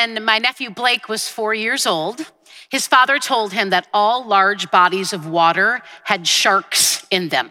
when 0.00 0.24
my 0.24 0.38
nephew 0.38 0.70
Blake 0.70 1.08
was 1.10 1.28
four 1.28 1.52
years 1.52 1.86
old, 1.86 2.32
his 2.70 2.86
father 2.86 3.18
told 3.18 3.52
him 3.52 3.68
that 3.70 3.86
all 3.92 4.24
large 4.24 4.70
bodies 4.70 5.12
of 5.12 5.26
water 5.26 5.82
had 6.04 6.26
sharks 6.26 7.06
in 7.10 7.28
them. 7.28 7.50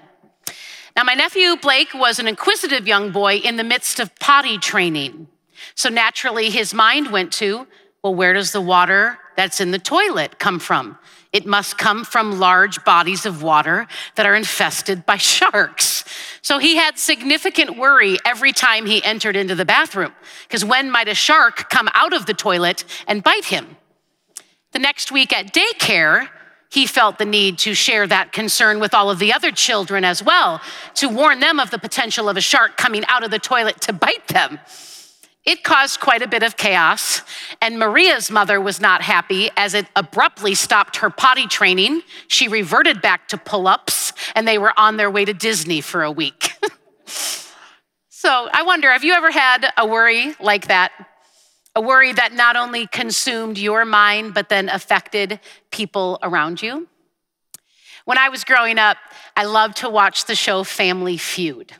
Now, 0.95 1.03
my 1.03 1.13
nephew 1.13 1.55
Blake 1.57 1.93
was 1.93 2.17
an 2.17 2.27
inquisitive 2.27 2.87
young 2.87 3.11
boy 3.11 3.35
in 3.35 3.57
the 3.57 3.63
midst 3.63 3.99
of 3.99 4.15
potty 4.15 4.57
training. 4.57 5.27
So 5.75 5.89
naturally, 5.89 6.49
his 6.49 6.73
mind 6.73 7.11
went 7.11 7.31
to, 7.33 7.67
well, 8.01 8.15
where 8.15 8.33
does 8.33 8.51
the 8.51 8.61
water 8.61 9.19
that's 9.37 9.61
in 9.61 9.69
the 9.69 9.79
toilet 9.79 10.39
come 10.39 10.57
from? 10.57 10.97
It 11.31 11.45
must 11.45 11.77
come 11.77 12.03
from 12.03 12.39
large 12.39 12.83
bodies 12.83 13.25
of 13.25 13.43
water 13.43 13.87
that 14.15 14.25
are 14.25 14.35
infested 14.35 15.05
by 15.05 15.17
sharks. 15.17 16.03
So 16.41 16.57
he 16.57 16.77
had 16.77 16.97
significant 16.97 17.77
worry 17.77 18.17
every 18.25 18.51
time 18.51 18.87
he 18.87 19.03
entered 19.03 19.35
into 19.35 19.53
the 19.53 19.65
bathroom, 19.65 20.13
because 20.47 20.65
when 20.65 20.89
might 20.89 21.07
a 21.07 21.13
shark 21.13 21.69
come 21.69 21.87
out 21.93 22.13
of 22.13 22.25
the 22.25 22.33
toilet 22.33 22.83
and 23.07 23.23
bite 23.23 23.45
him? 23.45 23.77
The 24.71 24.79
next 24.79 25.11
week 25.11 25.31
at 25.31 25.53
daycare, 25.53 26.29
he 26.71 26.87
felt 26.87 27.17
the 27.17 27.25
need 27.25 27.59
to 27.59 27.73
share 27.73 28.07
that 28.07 28.31
concern 28.31 28.79
with 28.79 28.93
all 28.93 29.09
of 29.09 29.19
the 29.19 29.33
other 29.33 29.51
children 29.51 30.03
as 30.03 30.23
well, 30.23 30.61
to 30.95 31.09
warn 31.09 31.39
them 31.39 31.59
of 31.59 31.69
the 31.69 31.79
potential 31.79 32.29
of 32.29 32.37
a 32.37 32.41
shark 32.41 32.77
coming 32.77 33.03
out 33.07 33.23
of 33.23 33.31
the 33.31 33.39
toilet 33.39 33.81
to 33.81 33.93
bite 33.93 34.27
them. 34.29 34.59
It 35.45 35.63
caused 35.63 35.99
quite 35.99 36.21
a 36.21 36.27
bit 36.27 36.43
of 36.43 36.57
chaos, 36.57 37.21
and 37.61 37.79
Maria's 37.79 38.29
mother 38.29 38.59
was 38.59 38.81
not 38.81 39.01
happy 39.01 39.49
as 39.55 39.73
it 39.73 39.87
abruptly 39.95 40.53
stopped 40.53 40.97
her 40.97 41.09
potty 41.09 41.47
training. 41.47 42.01
She 42.27 42.47
reverted 42.47 43.01
back 43.01 43.27
to 43.29 43.37
pull 43.37 43.67
ups, 43.67 44.13
and 44.35 44.47
they 44.47 44.57
were 44.57 44.73
on 44.77 44.97
their 44.97 45.09
way 45.09 45.25
to 45.25 45.33
Disney 45.33 45.81
for 45.81 46.03
a 46.03 46.11
week. 46.11 46.53
so 48.09 48.49
I 48.51 48.63
wonder 48.63 48.91
have 48.91 49.03
you 49.03 49.13
ever 49.13 49.31
had 49.31 49.71
a 49.77 49.87
worry 49.87 50.35
like 50.39 50.67
that? 50.67 50.91
A 51.75 51.81
worry 51.81 52.11
that 52.11 52.33
not 52.33 52.57
only 52.57 52.87
consumed 52.87 53.57
your 53.57 53.85
mind, 53.85 54.33
but 54.33 54.49
then 54.49 54.67
affected 54.67 55.39
people 55.71 56.19
around 56.21 56.61
you? 56.61 56.87
When 58.03 58.17
I 58.17 58.29
was 58.29 58.43
growing 58.43 58.77
up, 58.77 58.97
I 59.37 59.45
loved 59.45 59.77
to 59.77 59.89
watch 59.89 60.25
the 60.25 60.35
show 60.35 60.63
Family 60.63 61.15
Feud. 61.15 61.73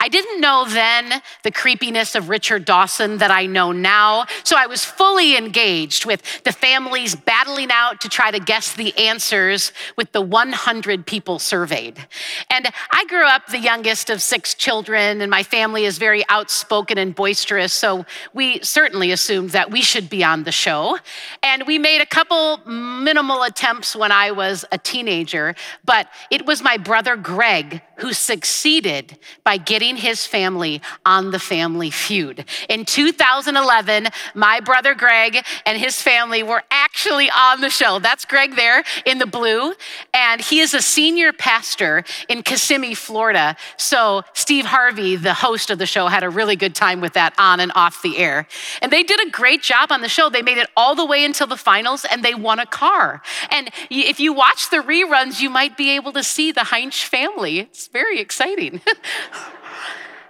I 0.00 0.08
didn't 0.08 0.40
know 0.40 0.64
then 0.68 1.22
the 1.42 1.50
creepiness 1.50 2.14
of 2.14 2.28
Richard 2.28 2.64
Dawson 2.64 3.18
that 3.18 3.30
I 3.30 3.46
know 3.46 3.72
now, 3.72 4.26
so 4.44 4.56
I 4.56 4.66
was 4.66 4.84
fully 4.84 5.36
engaged 5.36 6.06
with 6.06 6.22
the 6.44 6.52
families 6.52 7.14
battling 7.14 7.70
out 7.70 8.00
to 8.02 8.08
try 8.08 8.30
to 8.30 8.38
guess 8.38 8.74
the 8.74 8.96
answers 8.96 9.72
with 9.96 10.12
the 10.12 10.20
100 10.20 11.06
people 11.06 11.38
surveyed. 11.38 12.06
And 12.48 12.68
I 12.92 13.04
grew 13.06 13.26
up 13.26 13.48
the 13.48 13.58
youngest 13.58 14.08
of 14.08 14.22
six 14.22 14.54
children, 14.54 15.20
and 15.20 15.30
my 15.30 15.42
family 15.42 15.84
is 15.84 15.98
very 15.98 16.24
outspoken 16.28 16.96
and 16.96 17.14
boisterous, 17.14 17.72
so 17.72 18.06
we 18.32 18.60
certainly 18.62 19.10
assumed 19.10 19.50
that 19.50 19.70
we 19.70 19.82
should 19.82 20.08
be 20.08 20.22
on 20.22 20.44
the 20.44 20.52
show. 20.52 20.98
And 21.42 21.66
we 21.66 21.78
made 21.78 22.00
a 22.00 22.06
couple 22.06 22.58
minimal 22.66 23.42
attempts 23.42 23.96
when 23.96 24.12
I 24.12 24.30
was 24.30 24.64
a 24.70 24.78
teenager, 24.78 25.54
but 25.84 26.08
it 26.30 26.46
was 26.46 26.62
my 26.62 26.76
brother 26.76 27.16
Greg 27.16 27.82
who 27.96 28.12
succeeded 28.12 29.18
by 29.42 29.55
getting 29.58 29.96
his 29.96 30.26
family 30.26 30.80
on 31.04 31.30
the 31.30 31.38
family 31.38 31.90
feud. 31.90 32.44
In 32.68 32.84
2011, 32.84 34.08
my 34.34 34.60
brother 34.60 34.94
Greg 34.94 35.44
and 35.64 35.78
his 35.78 36.00
family 36.00 36.42
were 36.42 36.62
actually 36.70 37.30
on 37.30 37.60
the 37.60 37.70
show. 37.70 37.98
That's 37.98 38.24
Greg 38.24 38.56
there 38.56 38.84
in 39.04 39.18
the 39.18 39.26
blue. 39.26 39.74
And 40.12 40.40
he 40.40 40.60
is 40.60 40.74
a 40.74 40.82
senior 40.82 41.32
pastor 41.32 42.04
in 42.28 42.42
Kissimmee, 42.42 42.94
Florida. 42.94 43.56
So 43.76 44.22
Steve 44.32 44.66
Harvey, 44.66 45.16
the 45.16 45.34
host 45.34 45.70
of 45.70 45.78
the 45.78 45.86
show, 45.86 46.06
had 46.06 46.22
a 46.22 46.30
really 46.30 46.56
good 46.56 46.74
time 46.74 47.00
with 47.00 47.14
that 47.14 47.34
on 47.38 47.60
and 47.60 47.72
off 47.74 48.02
the 48.02 48.18
air. 48.18 48.46
And 48.82 48.92
they 48.92 49.02
did 49.02 49.26
a 49.26 49.30
great 49.30 49.62
job 49.62 49.92
on 49.92 50.00
the 50.00 50.08
show. 50.08 50.28
They 50.28 50.42
made 50.42 50.58
it 50.58 50.68
all 50.76 50.94
the 50.94 51.06
way 51.06 51.24
until 51.24 51.46
the 51.46 51.56
finals 51.56 52.04
and 52.04 52.24
they 52.24 52.34
won 52.34 52.58
a 52.58 52.66
car. 52.66 53.22
And 53.50 53.70
if 53.90 54.20
you 54.20 54.32
watch 54.32 54.70
the 54.70 54.78
reruns, 54.78 55.40
you 55.40 55.50
might 55.50 55.76
be 55.76 55.90
able 55.90 56.12
to 56.12 56.22
see 56.22 56.52
the 56.52 56.64
Heinz 56.64 57.00
family. 57.00 57.60
It's 57.60 57.88
very 57.88 58.20
exciting. 58.20 58.80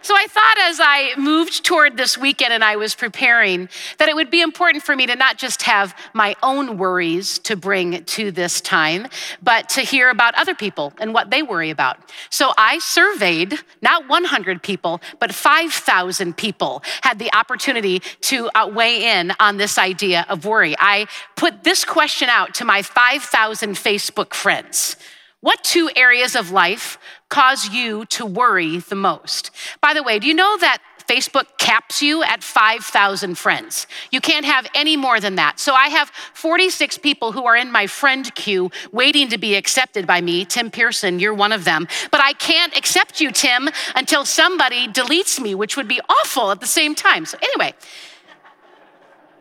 So 0.02 0.14
I 0.14 0.26
thought 0.28 0.56
as 0.60 0.78
I 0.80 1.14
moved 1.16 1.64
toward 1.64 1.96
this 1.96 2.16
weekend 2.16 2.52
and 2.52 2.62
I 2.62 2.76
was 2.76 2.94
preparing 2.94 3.68
that 3.98 4.08
it 4.08 4.14
would 4.14 4.30
be 4.30 4.40
important 4.40 4.84
for 4.84 4.94
me 4.94 5.06
to 5.06 5.16
not 5.16 5.36
just 5.36 5.62
have 5.62 5.94
my 6.12 6.36
own 6.42 6.78
worries 6.78 7.38
to 7.40 7.56
bring 7.56 8.04
to 8.04 8.30
this 8.30 8.60
time, 8.60 9.08
but 9.42 9.68
to 9.70 9.80
hear 9.80 10.10
about 10.10 10.34
other 10.36 10.54
people 10.54 10.92
and 10.98 11.12
what 11.12 11.30
they 11.30 11.42
worry 11.42 11.70
about. 11.70 11.98
So 12.30 12.52
I 12.56 12.78
surveyed 12.78 13.58
not 13.82 14.08
100 14.08 14.62
people, 14.62 15.00
but 15.18 15.34
5,000 15.34 16.36
people 16.36 16.82
had 17.02 17.18
the 17.18 17.32
opportunity 17.34 18.00
to 18.22 18.48
weigh 18.68 19.18
in 19.18 19.32
on 19.40 19.56
this 19.56 19.76
idea 19.76 20.24
of 20.28 20.44
worry. 20.44 20.76
I 20.78 21.06
put 21.34 21.64
this 21.64 21.84
question 21.84 22.28
out 22.28 22.54
to 22.54 22.64
my 22.64 22.82
5,000 22.82 23.74
Facebook 23.74 24.34
friends. 24.34 24.96
What 25.46 25.62
two 25.62 25.88
areas 25.94 26.34
of 26.34 26.50
life 26.50 26.98
cause 27.28 27.68
you 27.68 28.04
to 28.06 28.26
worry 28.26 28.78
the 28.80 28.96
most? 28.96 29.52
By 29.80 29.94
the 29.94 30.02
way, 30.02 30.18
do 30.18 30.26
you 30.26 30.34
know 30.34 30.58
that 30.58 30.78
Facebook 31.08 31.56
caps 31.56 32.02
you 32.02 32.24
at 32.24 32.42
5,000 32.42 33.38
friends. 33.38 33.86
You 34.10 34.20
can't 34.20 34.44
have 34.44 34.66
any 34.74 34.96
more 34.96 35.20
than 35.20 35.36
that. 35.36 35.60
So 35.60 35.72
I 35.72 35.86
have 35.86 36.10
46 36.34 36.98
people 36.98 37.30
who 37.30 37.46
are 37.46 37.54
in 37.54 37.70
my 37.70 37.86
friend 37.86 38.34
queue 38.34 38.72
waiting 38.90 39.28
to 39.28 39.38
be 39.38 39.54
accepted 39.54 40.04
by 40.04 40.20
me. 40.20 40.44
Tim 40.44 40.68
Pearson, 40.68 41.20
you're 41.20 41.32
one 41.32 41.52
of 41.52 41.64
them. 41.64 41.86
But 42.10 42.20
I 42.20 42.32
can't 42.32 42.76
accept 42.76 43.20
you, 43.20 43.30
Tim, 43.30 43.68
until 43.94 44.24
somebody 44.24 44.88
deletes 44.88 45.40
me, 45.40 45.54
which 45.54 45.76
would 45.76 45.86
be 45.86 46.00
awful 46.08 46.50
at 46.50 46.60
the 46.60 46.66
same 46.66 46.96
time. 46.96 47.24
So, 47.24 47.38
anyway, 47.40 47.72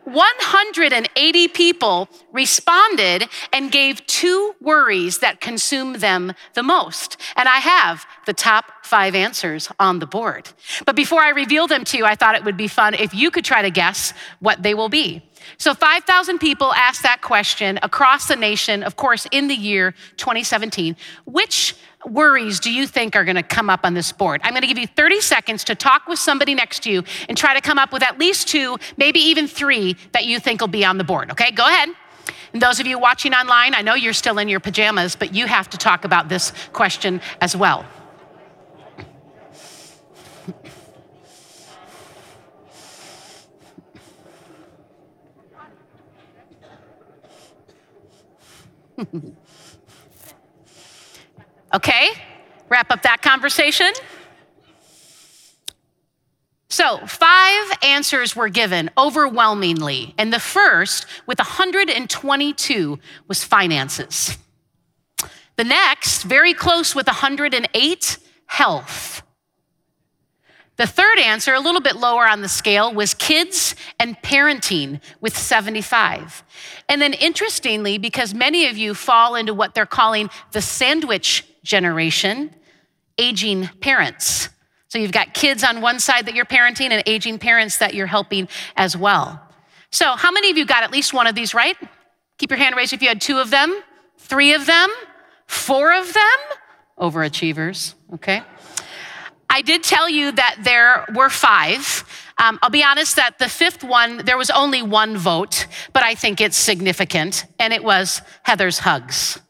180 0.06 1.48
people 1.48 2.08
responded 2.32 3.28
and 3.52 3.72
gave 3.72 4.06
two 4.06 4.54
worries 4.60 5.18
that 5.18 5.40
consume 5.40 5.94
them 5.94 6.32
the 6.54 6.62
most. 6.62 7.16
And 7.34 7.48
I 7.48 7.56
have 7.56 8.06
the 8.24 8.32
top 8.32 8.84
five 8.84 9.16
answers 9.16 9.68
on 9.80 9.98
the 9.98 10.06
board. 10.06 10.48
But 10.84 10.94
before 10.94 11.20
I 11.20 11.30
reveal 11.30 11.66
them 11.66 11.84
to 11.84 11.98
you, 11.98 12.04
I 12.04 12.14
thought 12.14 12.36
it 12.36 12.44
would 12.44 12.56
be 12.56 12.68
fun 12.68 12.94
if 12.94 13.12
you 13.12 13.32
could 13.32 13.44
try 13.44 13.62
to 13.62 13.70
guess 13.70 14.12
what 14.38 14.62
they 14.62 14.74
will 14.74 14.88
be. 14.88 15.22
So 15.58 15.74
5,000 15.74 16.38
people 16.38 16.72
asked 16.74 17.02
that 17.02 17.22
question 17.22 17.78
across 17.82 18.28
the 18.28 18.36
nation, 18.36 18.82
of 18.82 18.96
course, 18.96 19.26
in 19.30 19.48
the 19.48 19.54
year 19.54 19.94
2017. 20.16 20.96
Which 21.24 21.74
worries 22.04 22.60
do 22.60 22.72
you 22.72 22.86
think 22.86 23.16
are 23.16 23.24
going 23.24 23.36
to 23.36 23.42
come 23.42 23.68
up 23.68 23.80
on 23.84 23.94
this 23.94 24.12
board? 24.12 24.40
I'm 24.44 24.52
going 24.52 24.62
to 24.62 24.68
give 24.68 24.78
you 24.78 24.86
30 24.86 25.20
seconds 25.20 25.64
to 25.64 25.74
talk 25.74 26.06
with 26.06 26.18
somebody 26.18 26.54
next 26.54 26.82
to 26.84 26.90
you 26.90 27.02
and 27.28 27.36
try 27.36 27.54
to 27.54 27.60
come 27.60 27.78
up 27.78 27.92
with 27.92 28.02
at 28.02 28.18
least 28.18 28.48
two, 28.48 28.76
maybe 28.96 29.18
even 29.20 29.46
three 29.46 29.96
that 30.12 30.24
you 30.24 30.38
think 30.38 30.60
will 30.60 30.68
be 30.68 30.84
on 30.84 30.98
the 30.98 31.04
board. 31.04 31.30
Okay, 31.32 31.50
go 31.50 31.66
ahead. 31.66 31.88
And 32.52 32.62
those 32.62 32.80
of 32.80 32.86
you 32.86 32.98
watching 32.98 33.34
online, 33.34 33.74
I 33.74 33.82
know 33.82 33.94
you're 33.94 34.12
still 34.12 34.38
in 34.38 34.48
your 34.48 34.60
pajamas, 34.60 35.16
but 35.16 35.34
you 35.34 35.46
have 35.46 35.68
to 35.70 35.78
talk 35.78 36.04
about 36.04 36.28
this 36.28 36.52
question 36.72 37.20
as 37.40 37.56
well. 37.56 37.84
Okay, 51.74 52.10
wrap 52.68 52.90
up 52.90 53.02
that 53.02 53.22
conversation. 53.22 53.92
So, 56.68 56.98
five 57.06 57.78
answers 57.82 58.34
were 58.34 58.48
given 58.48 58.90
overwhelmingly, 58.98 60.14
and 60.18 60.32
the 60.32 60.40
first, 60.40 61.06
with 61.26 61.38
122, 61.38 62.98
was 63.28 63.44
finances. 63.44 64.36
The 65.56 65.64
next, 65.64 66.24
very 66.24 66.52
close 66.52 66.94
with 66.94 67.06
108, 67.06 68.18
health. 68.46 69.22
The 70.76 70.86
third 70.86 71.18
answer, 71.18 71.54
a 71.54 71.60
little 71.60 71.80
bit 71.80 71.96
lower 71.96 72.28
on 72.28 72.42
the 72.42 72.48
scale, 72.48 72.92
was 72.92 73.14
kids 73.14 73.74
and 73.98 74.16
parenting 74.22 75.00
with 75.20 75.36
75. 75.36 76.44
And 76.88 77.00
then 77.00 77.14
interestingly, 77.14 77.96
because 77.96 78.34
many 78.34 78.66
of 78.66 78.76
you 78.76 78.92
fall 78.94 79.34
into 79.34 79.54
what 79.54 79.74
they're 79.74 79.86
calling 79.86 80.28
the 80.52 80.60
sandwich 80.60 81.46
generation, 81.62 82.54
aging 83.18 83.68
parents. 83.80 84.50
So 84.88 84.98
you've 84.98 85.12
got 85.12 85.34
kids 85.34 85.64
on 85.64 85.80
one 85.80 85.98
side 85.98 86.26
that 86.26 86.34
you're 86.34 86.44
parenting 86.44 86.90
and 86.90 87.02
aging 87.06 87.38
parents 87.38 87.78
that 87.78 87.94
you're 87.94 88.06
helping 88.06 88.48
as 88.76 88.96
well. 88.96 89.42
So, 89.90 90.14
how 90.16 90.30
many 90.30 90.50
of 90.50 90.58
you 90.58 90.66
got 90.66 90.82
at 90.82 90.90
least 90.90 91.14
one 91.14 91.26
of 91.26 91.34
these 91.34 91.54
right? 91.54 91.76
Keep 92.38 92.50
your 92.50 92.58
hand 92.58 92.76
raised 92.76 92.92
if 92.92 93.02
you 93.02 93.08
had 93.08 93.20
two 93.20 93.38
of 93.38 93.50
them, 93.50 93.82
three 94.18 94.52
of 94.52 94.66
them, 94.66 94.90
four 95.46 95.94
of 95.94 96.12
them. 96.12 96.22
Overachievers, 96.98 97.94
okay? 98.14 98.42
I 99.48 99.62
did 99.62 99.82
tell 99.82 100.08
you 100.08 100.32
that 100.32 100.56
there 100.62 101.06
were 101.14 101.30
five. 101.30 102.04
Um, 102.38 102.58
I'll 102.62 102.70
be 102.70 102.84
honest 102.84 103.16
that 103.16 103.38
the 103.38 103.48
fifth 103.48 103.82
one, 103.82 104.18
there 104.18 104.36
was 104.36 104.50
only 104.50 104.82
one 104.82 105.16
vote, 105.16 105.66
but 105.92 106.02
I 106.02 106.14
think 106.14 106.40
it's 106.40 106.56
significant, 106.56 107.44
and 107.58 107.72
it 107.72 107.82
was 107.82 108.20
Heather's 108.42 108.80
hugs. 108.80 109.40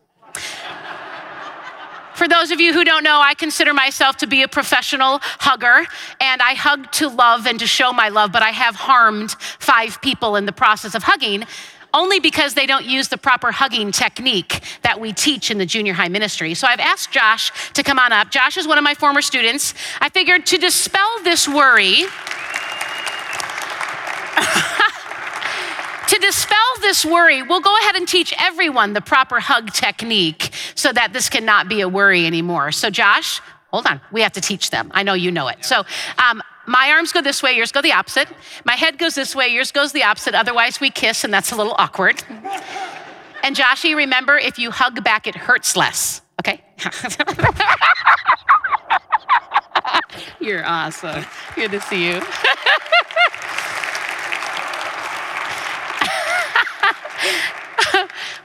For 2.14 2.28
those 2.28 2.50
of 2.50 2.60
you 2.60 2.72
who 2.72 2.82
don't 2.82 3.04
know, 3.04 3.20
I 3.20 3.34
consider 3.34 3.75
myself 3.75 4.16
to 4.19 4.26
be 4.26 4.43
a 4.43 4.48
professional 4.48 5.19
hugger, 5.22 5.87
and 6.20 6.40
I 6.40 6.54
hug 6.54 6.90
to 6.92 7.08
love 7.08 7.46
and 7.46 7.58
to 7.58 7.66
show 7.66 7.92
my 7.92 8.08
love, 8.08 8.32
but 8.32 8.42
I 8.42 8.52
have 8.52 8.75
harmed 8.75 9.32
five 9.58 10.00
people 10.00 10.37
in 10.37 10.46
the 10.46 10.52
process 10.52 10.94
of 10.94 11.02
hugging 11.02 11.44
only 11.96 12.20
because 12.20 12.52
they 12.52 12.66
don't 12.66 12.84
use 12.84 13.08
the 13.08 13.16
proper 13.16 13.50
hugging 13.50 13.90
technique 13.90 14.62
that 14.82 15.00
we 15.00 15.14
teach 15.14 15.50
in 15.50 15.56
the 15.56 15.64
junior 15.64 15.94
high 15.94 16.08
ministry. 16.08 16.52
So 16.52 16.69
I've 16.69 16.78
asked 16.78 17.10
Josh 17.10 17.50
to 17.72 17.82
come 17.82 17.98
on 17.98 18.12
up. 18.12 18.31
Josh 18.31 18.58
is 18.58 18.69
one 18.69 18.76
of 18.76 18.84
my 18.84 18.94
former 18.94 19.22
students. 19.22 19.72
I 20.00 20.10
figured 20.10 20.44
to 20.46 20.58
dispel 20.58 21.08
this 21.25 21.48
worry, 21.48 21.94
to 26.08 26.19
dispel 26.20 26.58
this 26.82 27.02
worry, 27.04 27.43
we'll 27.43 27.60
go 27.60 27.75
ahead 27.78 27.96
and 27.96 28.06
teach 28.06 28.34
everyone 28.38 28.92
the 28.92 29.00
proper 29.00 29.40
hug 29.40 29.72
technique 29.72 30.52
so 30.75 30.92
that 30.92 31.14
this 31.14 31.31
cannot 31.31 31.66
be 31.66 31.81
a 31.81 31.88
worry 31.88 32.26
anymore. 32.26 32.72
So, 32.72 32.90
Josh, 32.90 33.40
hold 33.70 33.87
on. 33.87 34.02
We 34.12 34.20
have 34.20 34.32
to 34.32 34.42
teach 34.42 34.69
them. 34.69 34.90
I 34.92 35.02
know 35.02 35.14
you 35.14 35.32
know 35.32 35.49
it. 35.49 35.64
So, 35.64 35.84
um, 36.19 36.42
my 36.66 36.90
arms 36.90 37.12
go 37.12 37.22
this 37.22 37.42
way, 37.42 37.52
yours 37.52 37.72
go 37.72 37.80
the 37.80 37.92
opposite. 37.92 38.28
My 38.64 38.74
head 38.74 38.98
goes 38.98 39.14
this 39.14 39.34
way, 39.34 39.48
yours 39.48 39.72
goes 39.72 39.92
the 39.92 40.02
opposite. 40.02 40.34
Otherwise, 40.34 40.80
we 40.80 40.90
kiss, 40.90 41.24
and 41.24 41.32
that's 41.32 41.52
a 41.52 41.56
little 41.56 41.74
awkward. 41.78 42.22
And 43.42 43.54
Joshy, 43.54 43.94
remember, 43.94 44.36
if 44.36 44.58
you 44.58 44.70
hug 44.70 45.04
back, 45.04 45.26
it 45.26 45.36
hurts 45.36 45.76
less, 45.76 46.20
okay? 46.40 46.62
You're 50.40 50.66
awesome. 50.66 51.24
Good 51.54 51.70
to 51.70 51.80
see 51.80 52.06
you. 52.06 52.14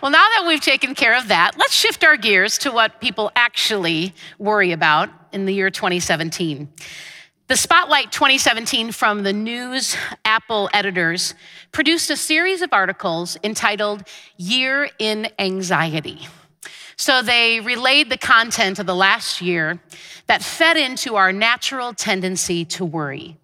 well, 0.01 0.11
now 0.11 0.19
that 0.19 0.45
we've 0.47 0.61
taken 0.61 0.93
care 0.95 1.17
of 1.17 1.27
that, 1.29 1.57
let's 1.57 1.73
shift 1.73 2.03
our 2.03 2.17
gears 2.17 2.57
to 2.59 2.71
what 2.71 3.01
people 3.01 3.31
actually 3.35 4.13
worry 4.37 4.71
about 4.71 5.09
in 5.31 5.45
the 5.45 5.53
year 5.53 5.69
2017. 5.69 6.69
The 7.51 7.57
Spotlight 7.57 8.13
2017 8.13 8.93
from 8.93 9.23
the 9.23 9.33
News 9.33 9.97
Apple 10.23 10.69
editors 10.71 11.35
produced 11.73 12.09
a 12.09 12.15
series 12.15 12.61
of 12.61 12.71
articles 12.71 13.35
entitled 13.43 14.07
Year 14.37 14.89
in 14.99 15.27
Anxiety. 15.37 16.29
So 16.95 17.21
they 17.21 17.59
relayed 17.59 18.09
the 18.09 18.17
content 18.17 18.79
of 18.79 18.85
the 18.85 18.95
last 18.95 19.41
year 19.41 19.81
that 20.27 20.41
fed 20.41 20.77
into 20.77 21.17
our 21.17 21.33
natural 21.33 21.93
tendency 21.93 22.63
to 22.63 22.85
worry. 22.85 23.35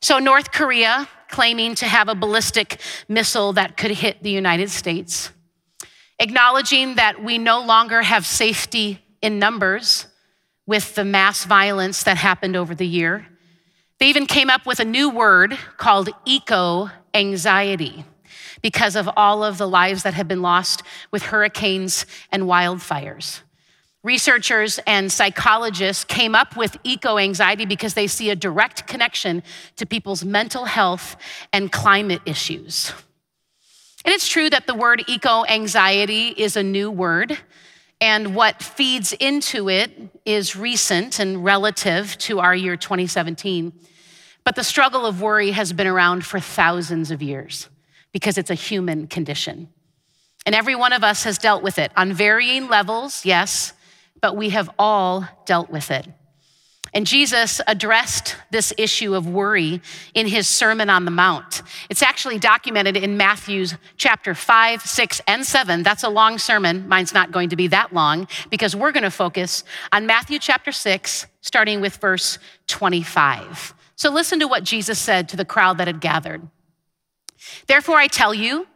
So, 0.00 0.18
North 0.18 0.52
Korea 0.52 1.08
claiming 1.30 1.74
to 1.76 1.86
have 1.86 2.10
a 2.10 2.14
ballistic 2.14 2.78
missile 3.08 3.54
that 3.54 3.78
could 3.78 3.92
hit 3.92 4.22
the 4.22 4.30
United 4.30 4.68
States, 4.68 5.30
acknowledging 6.18 6.96
that 6.96 7.24
we 7.24 7.38
no 7.38 7.64
longer 7.64 8.02
have 8.02 8.26
safety 8.26 9.02
in 9.22 9.38
numbers 9.38 10.08
with 10.66 10.94
the 10.94 11.06
mass 11.06 11.46
violence 11.46 12.02
that 12.02 12.18
happened 12.18 12.54
over 12.54 12.74
the 12.74 12.86
year 12.86 13.26
they 13.98 14.06
even 14.06 14.26
came 14.26 14.50
up 14.50 14.66
with 14.66 14.80
a 14.80 14.84
new 14.84 15.10
word 15.10 15.56
called 15.76 16.10
eco 16.24 16.90
anxiety 17.14 18.04
because 18.62 18.96
of 18.96 19.08
all 19.16 19.44
of 19.44 19.58
the 19.58 19.68
lives 19.68 20.02
that 20.02 20.14
have 20.14 20.28
been 20.28 20.42
lost 20.42 20.82
with 21.10 21.22
hurricanes 21.22 22.04
and 22.30 22.44
wildfires. 22.44 23.40
Researchers 24.02 24.78
and 24.86 25.10
psychologists 25.10 26.04
came 26.04 26.34
up 26.34 26.56
with 26.56 26.76
eco 26.84 27.18
anxiety 27.18 27.64
because 27.64 27.94
they 27.94 28.06
see 28.06 28.30
a 28.30 28.36
direct 28.36 28.86
connection 28.86 29.42
to 29.76 29.86
people's 29.86 30.24
mental 30.24 30.64
health 30.66 31.16
and 31.52 31.72
climate 31.72 32.20
issues. 32.24 32.92
And 34.04 34.14
it's 34.14 34.28
true 34.28 34.48
that 34.50 34.68
the 34.68 34.74
word 34.74 35.02
eco 35.08 35.44
anxiety 35.46 36.28
is 36.28 36.56
a 36.56 36.62
new 36.62 36.88
word, 36.88 37.36
and 38.00 38.34
what 38.34 38.62
feeds 38.62 39.12
into 39.14 39.68
it 39.68 39.90
is 40.24 40.56
recent 40.56 41.18
and 41.18 41.44
relative 41.44 42.16
to 42.18 42.40
our 42.40 42.54
year 42.54 42.76
2017. 42.76 43.72
But 44.44 44.54
the 44.54 44.64
struggle 44.64 45.06
of 45.06 45.22
worry 45.22 45.50
has 45.52 45.72
been 45.72 45.86
around 45.86 46.24
for 46.24 46.38
thousands 46.38 47.10
of 47.10 47.22
years 47.22 47.68
because 48.12 48.38
it's 48.38 48.50
a 48.50 48.54
human 48.54 49.06
condition. 49.06 49.68
And 50.44 50.54
every 50.54 50.76
one 50.76 50.92
of 50.92 51.02
us 51.02 51.24
has 51.24 51.38
dealt 51.38 51.62
with 51.62 51.78
it 51.78 51.90
on 51.96 52.12
varying 52.12 52.68
levels, 52.68 53.24
yes, 53.24 53.72
but 54.20 54.36
we 54.36 54.50
have 54.50 54.70
all 54.78 55.26
dealt 55.44 55.70
with 55.70 55.90
it. 55.90 56.06
And 56.96 57.06
Jesus 57.06 57.60
addressed 57.66 58.36
this 58.50 58.72
issue 58.78 59.14
of 59.14 59.28
worry 59.28 59.82
in 60.14 60.26
his 60.26 60.48
Sermon 60.48 60.88
on 60.88 61.04
the 61.04 61.10
Mount. 61.10 61.60
It's 61.90 62.02
actually 62.02 62.38
documented 62.38 62.96
in 62.96 63.18
Matthew's 63.18 63.74
chapter 63.98 64.34
5, 64.34 64.80
6, 64.80 65.20
and 65.28 65.44
7. 65.44 65.82
That's 65.82 66.04
a 66.04 66.08
long 66.08 66.38
sermon. 66.38 66.88
Mine's 66.88 67.12
not 67.12 67.32
going 67.32 67.50
to 67.50 67.56
be 67.56 67.66
that 67.66 67.92
long 67.92 68.26
because 68.48 68.74
we're 68.74 68.92
going 68.92 69.02
to 69.02 69.10
focus 69.10 69.62
on 69.92 70.06
Matthew 70.06 70.38
chapter 70.38 70.72
6, 70.72 71.26
starting 71.42 71.82
with 71.82 71.96
verse 71.96 72.38
25. 72.68 73.74
So 73.96 74.10
listen 74.10 74.40
to 74.40 74.48
what 74.48 74.64
Jesus 74.64 74.98
said 74.98 75.28
to 75.28 75.36
the 75.36 75.44
crowd 75.44 75.76
that 75.76 75.88
had 75.88 76.00
gathered. 76.00 76.48
Therefore, 77.66 77.98
I 77.98 78.06
tell 78.06 78.32
you, 78.32 78.68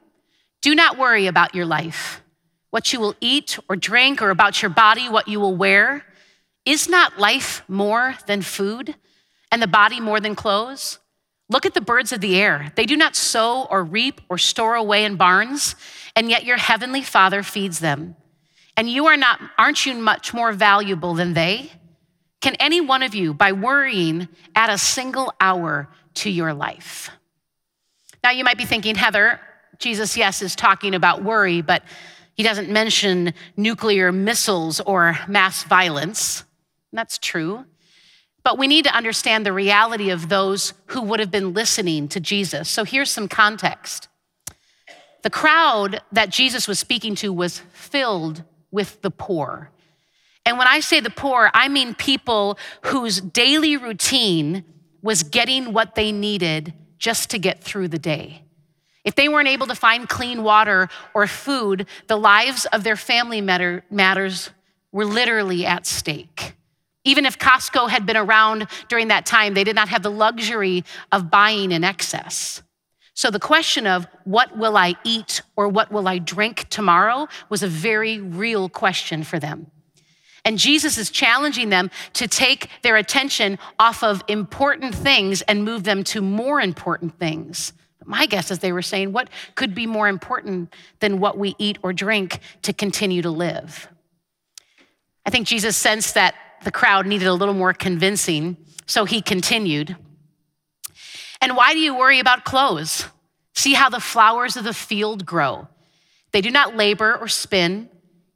do 0.61 0.75
not 0.75 0.99
worry 0.99 1.26
about 1.26 1.55
your 1.55 1.64
life, 1.64 2.20
what 2.69 2.93
you 2.93 3.00
will 3.00 3.14
eat 3.23 3.58
or 3.66 3.76
drink, 3.76 4.20
or 4.20 4.28
about 4.28 4.61
your 4.61 4.70
body, 4.70 5.08
what 5.08 5.26
you 5.26 5.40
will 5.40 5.56
wear. 5.56 6.05
Is 6.65 6.89
not 6.89 7.19
life 7.19 7.62
more 7.69 8.17
than 8.27 8.43
food 8.43 8.95
and 9.51 9.62
the 9.62 9.67
body 9.67 10.01
more 10.01 10.21
than 10.21 10.35
clothes? 10.35 10.99
Look 11.49 11.67
at 11.67 11.75
the 11.75 11.81
birds 11.81 12.12
of 12.12 12.21
the 12.21 12.37
air. 12.37 12.73
They 12.77 12.87
do 12.87 12.97
not 12.97 13.17
sow 13.17 13.65
or 13.65 13.83
reap 13.83 14.21
or 14.29 14.39
store 14.39 14.77
away 14.77 15.05
in 15.05 15.17
barns, 15.17 15.75
and 16.15 16.31
yet 16.31 16.45
your 16.45 16.59
heavenly 16.59 17.03
Father 17.03 17.43
feeds 17.43 17.81
them. 17.81 18.15
And 18.77 18.89
you 18.89 19.07
are 19.07 19.17
not, 19.17 19.41
aren't 19.59 19.85
you 19.85 19.95
much 19.95 20.33
more 20.33 20.53
valuable 20.53 21.15
than 21.15 21.35
they? 21.35 21.73
Can 22.41 22.55
any 22.55 22.81
one 22.81 23.03
of 23.03 23.15
you, 23.15 23.35
by 23.35 23.53
worrying, 23.53 24.29
add 24.55 24.71
a 24.71 24.79
single 24.79 25.35
hour 25.41 25.89
to 26.15 26.31
your 26.31 26.55
life? 26.55 27.11
Now, 28.23 28.31
you 28.31 28.45
might 28.45 28.59
be 28.59 28.65
thinking, 28.65 28.95
Heather, 28.95 29.41
Jesus, 29.79 30.17
yes, 30.17 30.43
is 30.43 30.55
talking 30.55 30.95
about 30.95 31.25
worry, 31.25 31.62
but 31.62 31.83
he 32.35 32.43
doesn't 32.43 32.71
mention 32.71 33.35
nuclear 33.57 34.12
missiles 34.12 34.81
or 34.81 35.19
mass 35.27 35.65
violence. 35.65 36.45
That's 36.92 37.19
true. 37.19 37.64
But 38.42 38.58
we 38.58 38.66
need 38.66 38.84
to 38.84 38.94
understand 38.94 39.44
the 39.44 39.52
reality 39.52 40.10
of 40.10 40.28
those 40.28 40.72
who 40.87 41.02
would 41.02 41.20
have 41.20 41.31
been 41.31 41.52
listening 41.52 42.08
to 42.08 42.20
Jesus. 42.20 42.69
So 42.69 42.84
here's 42.84 43.10
some 43.10 43.28
context. 43.28 44.08
The 45.22 45.31
crowd 45.31 46.00
that 46.12 46.31
Jesus 46.31 46.66
was 46.66 46.78
speaking 46.78 47.14
to 47.16 47.32
was 47.32 47.58
filled 47.72 48.44
with 48.70 49.02
the 49.02 49.10
poor. 49.10 49.70
And 50.46 50.56
when 50.56 50.66
I 50.66 50.81
say 50.81 51.00
the 51.00 51.10
poor, 51.10 51.50
I 51.52 51.69
mean 51.69 51.94
people 51.94 52.58
whose 52.82 53.20
daily 53.20 53.76
routine 53.76 54.64
was 55.02 55.22
getting 55.22 55.73
what 55.73 55.94
they 55.94 56.12
needed 56.12 56.73
just 56.99 57.30
to 57.30 57.38
get 57.38 57.62
through 57.62 57.88
the 57.88 57.99
day. 57.99 58.42
If 59.04 59.14
they 59.14 59.28
weren't 59.28 59.49
able 59.49 59.66
to 59.66 59.75
find 59.75 60.09
clean 60.09 60.42
water 60.42 60.88
or 61.14 61.26
food, 61.26 61.87
the 62.06 62.16
lives 62.16 62.66
of 62.66 62.85
their 62.85 62.97
family 62.97 63.40
matter, 63.40 63.85
matters 63.90 64.50
were 64.92 65.06
literally 65.06 65.64
at 65.64 65.87
stake. 65.87 66.54
Even 67.04 67.25
if 67.25 67.38
Costco 67.38 67.88
had 67.88 68.04
been 68.04 68.16
around 68.16 68.66
during 68.88 69.09
that 69.09 69.26
time, 69.26 69.54
they 69.54 69.64
did 69.64 69.76
not 69.76 69.88
have 69.88 70.02
the 70.02 70.11
luxury 70.11 70.85
of 71.12 71.30
buying 71.30 71.73
in 71.73 71.83
excess. 71.83 72.62
So 73.14 73.30
the 73.30 73.40
question 73.40 73.87
of 73.87 74.07
what 74.25 74.57
will 74.57 74.76
I 74.76 74.95
eat 75.04 75.42
or 75.57 75.69
what 75.69 75.90
will 75.92 76.09
I 76.09 76.19
drink 76.19 76.69
tomorrow 76.69 77.28
was 77.49 77.62
a 77.62 77.69
very 77.69 78.19
real 78.19 78.69
question 78.69 79.25
for 79.25 79.38
them. 79.38 79.71
And 80.45 80.59
Jesus 80.59 80.97
is 80.97 81.11
challenging 81.11 81.69
them 81.69 81.90
to 82.14 82.26
take 82.26 82.71
their 82.83 82.97
attention 82.97 83.59
off 83.78 84.02
of 84.02 84.23
important 84.26 84.95
things 84.95 85.42
and 85.42 85.64
move 85.64 85.85
them 85.85 86.02
to 86.04 86.23
more 86.23 86.61
important 86.61 87.19
things. 87.19 87.75
My 88.07 88.25
guess 88.26 88.50
is 88.50 88.61
they 88.61 88.73
were 88.73 88.80
saying, 88.80 89.12
what 89.12 89.28
could 89.54 89.75
be 89.75 89.87
more 89.87 90.09
important 90.09 90.75
than 91.00 91.21
what 91.21 91.37
we 91.37 91.54
eat 91.59 91.78
or 91.83 91.92
drink 91.92 92.40
to 92.62 92.73
continue 92.73 93.21
to 93.23 93.30
live? 93.30 93.87
I 95.26 95.30
think 95.30 95.47
Jesus 95.47 95.76
sensed 95.76 96.14
that 96.14 96.35
the 96.64 96.71
crowd 96.71 97.07
needed 97.07 97.26
a 97.26 97.35
little 97.35 97.55
more 97.55 97.73
convincing, 97.73 98.57
so 98.87 99.05
he 99.05 99.23
continued. 99.23 99.97
And 101.40 101.57
why 101.57 101.73
do 101.73 101.79
you 101.79 101.97
worry 101.97 102.21
about 102.21 102.45
clothes? 102.45 103.07
See 103.55 103.75
how 103.75 103.88
the 103.88 104.00
flowers 104.00 104.57
of 104.57 104.64
the 104.64 104.75
field 104.75 105.25
grow. 105.25 105.69
They 106.33 106.40
do 106.40 106.50
not 106.50 106.76
labor 106.76 107.17
or 107.17 107.29
spin. 107.29 107.88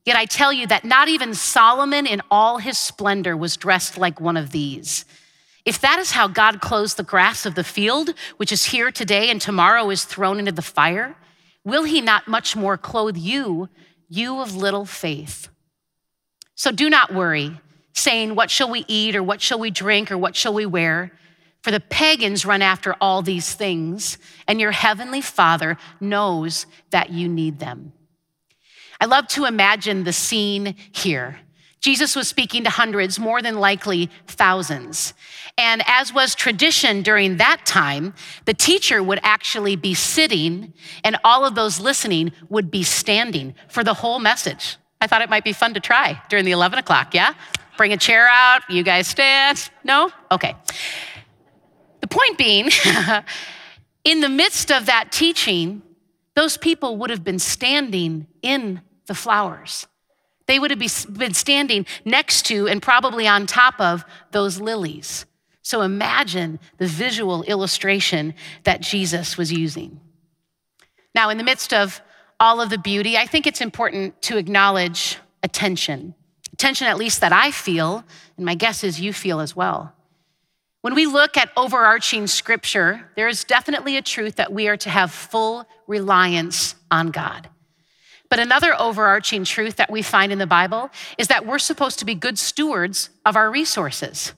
Yet 0.05 0.17
I 0.17 0.27
tell 0.27 0.53
you 0.53 0.67
that 0.67 0.85
not 0.85 1.09
even 1.09 1.35
Solomon 1.35 2.07
in 2.07 2.21
all 2.31 2.59
his 2.59 2.79
splendor 2.79 3.37
was 3.37 3.57
dressed 3.57 3.97
like 3.97 4.21
one 4.21 4.37
of 4.37 4.51
these. 4.51 5.05
If 5.65 5.81
that 5.81 5.99
is 5.99 6.11
how 6.11 6.29
God 6.29 6.61
clothes 6.61 6.95
the 6.95 7.03
grass 7.03 7.47
of 7.47 7.55
the 7.55 7.65
field, 7.65 8.13
which 8.37 8.53
is 8.53 8.67
here 8.67 8.91
today 8.91 9.31
and 9.31 9.41
tomorrow 9.41 9.89
is 9.89 10.05
thrown 10.05 10.39
into 10.39 10.53
the 10.53 10.61
fire, 10.61 11.17
will 11.65 11.85
he 11.85 12.03
not 12.03 12.29
much 12.29 12.55
more 12.55 12.77
clothe 12.77 13.17
you, 13.17 13.71
you 14.09 14.41
of 14.41 14.55
little 14.55 14.85
faith? 14.85 15.49
So 16.55 16.71
do 16.71 16.91
not 16.91 17.15
worry, 17.15 17.59
saying, 17.95 18.35
What 18.35 18.51
shall 18.51 18.71
we 18.71 18.85
eat, 18.87 19.17
or 19.17 19.23
what 19.23 19.41
shall 19.41 19.59
we 19.59 19.71
drink, 19.71 20.13
or 20.13 20.19
what 20.19 20.37
shall 20.37 20.53
we 20.53 20.67
wear? 20.67 21.13
For 21.63 21.71
the 21.71 21.81
pagans 21.81 22.45
run 22.45 22.61
after 22.61 22.95
all 23.01 23.23
these 23.23 23.55
things, 23.55 24.19
and 24.47 24.61
your 24.61 24.73
heavenly 24.73 25.23
Father 25.23 25.79
knows 25.99 26.67
that 26.91 27.11
you 27.11 27.27
need 27.29 27.59
them. 27.59 27.95
I 29.01 29.07
love 29.07 29.29
to 29.29 29.47
imagine 29.47 30.05
the 30.05 30.13
scene 30.13 30.75
here. 30.93 31.39
Jesus 31.81 32.17
was 32.17 32.29
speaking 32.29 32.65
to 32.65 32.71
hundreds, 32.71 33.19
more 33.19 33.43
than 33.43 33.61
likely 33.61 34.11
thousands. 34.27 35.13
And 35.59 35.83
as 35.87 36.15
was 36.15 36.35
tradition 36.35 37.03
during 37.03 37.37
that 37.37 37.67
time, 37.67 38.15
the 38.47 38.55
teacher 38.55 39.03
would 39.03 39.21
actually 39.23 39.77
be 39.77 39.93
sitting 39.93 40.73
and 41.05 41.19
all 41.25 41.45
of 41.45 41.55
those 41.55 41.81
listening 41.81 42.33
would 42.49 42.71
be 42.71 42.83
standing 42.83 43.55
for 43.69 43.85
the 43.85 43.93
whole 43.95 44.19
message. 44.19 44.79
I 45.01 45.07
thought 45.07 45.21
it 45.21 45.29
might 45.29 45.45
be 45.45 45.53
fun 45.53 45.75
to 45.75 45.81
try 45.81 46.23
during 46.31 46.47
the 46.47 46.53
11 46.53 46.79
o'clock, 46.79 47.13
yeah? 47.13 47.35
Bring 47.77 47.93
a 47.93 47.97
chair 47.97 48.27
out, 48.29 48.63
you 48.69 48.83
guys 48.83 49.07
stand. 49.07 49.71
No? 49.83 50.11
Okay. 50.31 50.55
The 52.01 52.09
point 52.09 52.39
being, 52.39 52.71
in 54.05 54.21
the 54.21 54.29
midst 54.29 54.71
of 54.71 54.87
that 54.87 55.11
teaching, 55.11 55.83
those 56.35 56.57
people 56.57 56.97
would 56.99 57.11
have 57.11 57.25
been 57.25 57.39
standing 57.39 58.27
in 58.43 58.83
the 59.07 59.15
flowers. 59.15 59.87
They 60.47 60.59
would 60.59 60.71
have 60.71 61.17
been 61.19 61.35
standing 61.35 61.87
next 62.05 62.47
to 62.47 62.69
and 62.69 62.83
probably 62.83 63.27
on 63.27 63.47
top 63.47 63.81
of 63.81 64.05
those 64.31 64.61
lilies. 64.61 65.25
So 65.63 65.81
imagine 65.81 66.61
the 66.77 66.87
visual 66.87 67.43
illustration 67.45 68.35
that 68.65 68.83
Jesus 68.83 69.39
was 69.39 69.51
using. 69.51 70.01
Now, 71.15 71.31
in 71.31 71.39
the 71.39 71.45
midst 71.45 71.73
of 71.73 72.03
all 72.39 72.61
of 72.61 72.69
the 72.69 72.77
beauty, 72.77 73.17
I 73.17 73.27
think 73.27 73.47
it's 73.47 73.63
important 73.63 74.21
to 74.23 74.37
acknowledge 74.37 75.17
attention. 75.43 76.15
Attention, 76.55 76.87
at 76.87 76.99
least 76.99 77.21
that 77.21 77.33
I 77.33 77.51
feel, 77.51 78.05
and 78.37 78.47
my 78.47 78.55
guess 78.55 78.85
is 78.85 79.01
you 79.01 79.13
feel 79.13 79.41
as 79.41 79.57
well. 79.57 79.93
When 80.83 80.95
we 80.95 81.05
look 81.05 81.37
at 81.37 81.51
overarching 81.57 82.29
scripture, 82.29 83.11
there 83.17 83.27
is 83.27 83.43
definitely 83.43 83.97
a 83.97 84.03
truth 84.03 84.37
that 84.37 84.53
we 84.53 84.69
are 84.69 84.77
to 84.77 84.89
have 84.89 85.11
full 85.11 85.67
reliance 85.89 86.77
on 86.93 87.09
God. 87.09 87.49
But 88.31 88.39
another 88.39 88.81
overarching 88.81 89.43
truth 89.43 89.75
that 89.77 89.91
we 89.91 90.01
find 90.01 90.31
in 90.31 90.39
the 90.39 90.47
Bible 90.47 90.91
is 91.19 91.27
that 91.27 91.45
we're 91.45 91.59
supposed 91.59 91.99
to 91.99 92.05
be 92.05 92.15
good 92.15 92.39
stewards 92.39 93.11
of 93.27 93.35
our 93.35 93.51
resources. 93.51 94.33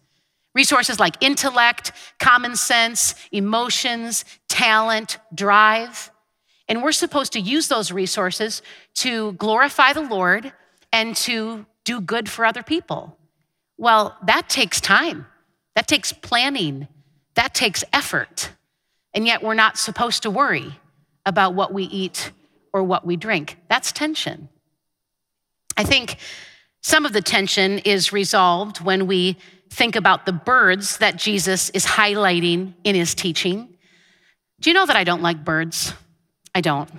Resources 0.54 0.98
like 0.98 1.16
intellect, 1.20 1.92
common 2.18 2.56
sense, 2.56 3.14
emotions, 3.30 4.24
talent, 4.48 5.18
drive. 5.34 6.10
And 6.66 6.82
we're 6.82 6.92
supposed 6.92 7.34
to 7.34 7.40
use 7.40 7.68
those 7.68 7.92
resources 7.92 8.62
to 8.94 9.32
glorify 9.32 9.92
the 9.92 10.00
Lord 10.00 10.54
and 10.94 11.14
to 11.16 11.66
do 11.86 12.02
good 12.02 12.28
for 12.28 12.44
other 12.44 12.62
people. 12.62 13.16
Well, 13.78 14.14
that 14.24 14.50
takes 14.50 14.80
time, 14.82 15.26
that 15.74 15.88
takes 15.88 16.12
planning, 16.12 16.88
that 17.34 17.54
takes 17.54 17.82
effort. 17.94 18.50
And 19.14 19.26
yet 19.26 19.42
we're 19.42 19.54
not 19.54 19.78
supposed 19.78 20.24
to 20.24 20.30
worry 20.30 20.78
about 21.24 21.54
what 21.54 21.72
we 21.72 21.84
eat 21.84 22.32
or 22.74 22.82
what 22.82 23.06
we 23.06 23.16
drink. 23.16 23.56
That's 23.70 23.92
tension. 23.92 24.50
I 25.76 25.84
think 25.84 26.18
some 26.82 27.06
of 27.06 27.12
the 27.12 27.22
tension 27.22 27.78
is 27.80 28.12
resolved 28.12 28.80
when 28.80 29.06
we 29.06 29.36
think 29.70 29.96
about 29.96 30.26
the 30.26 30.32
birds 30.32 30.98
that 30.98 31.16
Jesus 31.16 31.70
is 31.70 31.86
highlighting 31.86 32.74
in 32.84 32.94
his 32.94 33.14
teaching. 33.14 33.76
Do 34.60 34.70
you 34.70 34.74
know 34.74 34.86
that 34.86 34.96
I 34.96 35.04
don't 35.04 35.22
like 35.22 35.44
birds? 35.44 35.92
I 36.54 36.60
don't. 36.60 36.90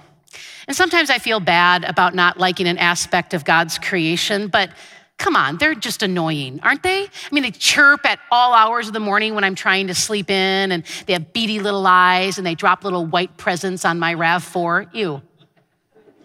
And 0.68 0.76
sometimes 0.76 1.10
I 1.10 1.18
feel 1.18 1.40
bad 1.40 1.86
about 1.86 2.14
not 2.14 2.38
liking 2.38 2.68
an 2.68 2.78
aspect 2.78 3.34
of 3.34 3.46
God's 3.46 3.80
creation, 3.80 4.50
but 4.50 4.70
come 5.18 5.36
on, 5.36 5.58
they're 5.58 5.74
just 5.74 6.04
annoying, 6.04 6.60
aren't 6.62 6.84
they? 6.84 7.04
I 7.04 7.10
mean, 7.32 7.44
they 7.44 7.52
chirp 7.52 8.06
at 8.06 8.20
all 8.32 8.54
hours 8.54 8.88
of 8.88 8.94
the 8.94 9.00
morning 9.00 9.34
when 9.34 9.44
I'm 9.44 9.56
trying 9.56 9.88
to 9.88 9.96
sleep 9.96 10.30
in, 10.30 10.72
and 10.72 10.84
they 11.06 11.14
have 11.14 11.34
beady 11.34 11.60
little 11.60 11.86
eyes, 11.88 12.38
and 12.38 12.46
they 12.46 12.56
drop 12.56 12.84
little 12.84 13.06
white 13.06 13.38
presents 13.38 13.86
on 13.86 13.98
my 13.98 14.14
RAV4. 14.14 14.94
Ew. 14.94 15.22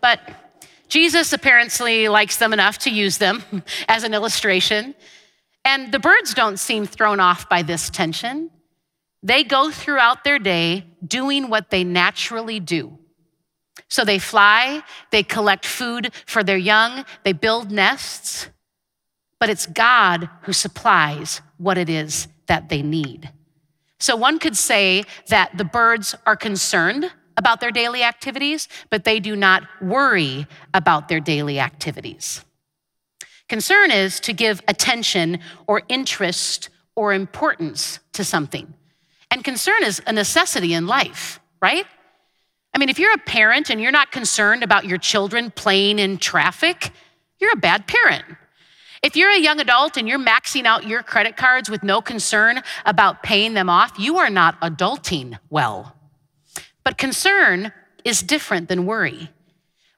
But 0.01 0.21
Jesus 0.89 1.33
apparently 1.33 2.09
likes 2.09 2.37
them 2.37 2.53
enough 2.53 2.79
to 2.81 2.91
use 2.91 3.19
them 3.19 3.43
as 3.89 4.03
an 4.03 4.13
illustration. 4.13 4.95
And 5.65 5.93
the 5.93 6.01
birds 6.01 6.35
don't 6.35 6.59
seem 6.59 6.87
thrown 6.87 7.21
off 7.21 7.49
by 7.49 7.63
this 7.63 7.89
tension. 7.89 8.51
They 9.23 9.45
go 9.45 9.71
throughout 9.71 10.25
their 10.25 10.41
day 10.41 10.85
doing 11.07 11.49
what 11.49 11.71
they 11.71 11.85
naturally 11.85 12.59
do. 12.59 12.99
So 13.93 14.07
they 14.07 14.19
fly, 14.19 14.83
they 15.11 15.23
collect 15.23 15.67
food 15.67 16.15
for 16.25 16.43
their 16.43 16.57
young, 16.57 17.05
they 17.25 17.35
build 17.35 17.71
nests, 17.71 18.49
but 19.39 19.51
it's 19.51 19.67
God 19.67 20.31
who 20.45 20.55
supplies 20.55 21.43
what 21.59 21.77
it 21.77 21.91
is 21.91 22.27
that 22.47 22.71
they 22.71 22.81
need. 22.81 23.31
So 24.01 24.17
one 24.17 24.39
could 24.39 24.57
say 24.57 25.05
that 25.29 25.59
the 25.59 25.67
birds 25.67 26.15
are 26.25 26.37
concerned 26.37 27.13
about 27.37 27.61
their 27.61 27.71
daily 27.71 28.03
activities, 28.03 28.67
but 28.89 29.05
they 29.05 29.21
do 29.21 29.37
not 29.37 29.65
worry 29.83 30.47
about 30.73 31.09
their 31.09 31.21
daily 31.21 31.61
activities. 31.61 32.47
Concern 33.47 33.91
is 33.91 34.21
to 34.21 34.33
give 34.33 34.63
attention 34.69 35.39
or 35.67 35.83
interest 35.91 36.71
or 36.97 37.13
importance 37.13 37.99
to 38.15 38.25
something. 38.25 38.73
And 39.31 39.45
concern 39.45 39.85
is 39.85 40.01
a 40.07 40.15
necessity 40.15 40.73
in 40.73 40.87
life, 40.87 41.41
right? 41.61 41.85
I 42.75 42.79
mean, 42.79 42.89
if 42.89 42.99
you're 42.99 43.13
a 43.13 43.19
parent 43.19 43.71
and 43.71 43.81
you're 43.81 43.93
not 43.93 44.13
concerned 44.13 44.63
about 44.63 44.87
your 44.87 44.99
children 44.99 45.51
playing 45.51 45.99
in 45.99 46.19
traffic, 46.19 46.91
you're 47.39 47.53
a 47.53 47.57
bad 47.57 47.87
parent. 47.87 48.25
If 49.03 49.17
you're 49.17 49.31
a 49.31 49.39
young 49.39 49.61
adult 49.61 49.97
and 49.97 50.09
you're 50.09 50.19
maxing 50.19 50.65
out 50.65 50.87
your 50.87 51.03
credit 51.03 51.37
cards 51.37 51.69
with 51.69 51.83
no 51.83 52.01
concern 52.01 52.63
about 52.87 53.23
paying 53.23 53.55
them 53.55 53.69
off, 53.69 53.99
you 53.99 54.19
are 54.19 54.31
not 54.31 54.61
adulting 54.61 55.39
well. 55.51 55.97
But 56.85 56.99
concern 56.99 57.73
is 58.05 58.23
different 58.23 58.69
than 58.69 58.87
worry. 58.87 59.29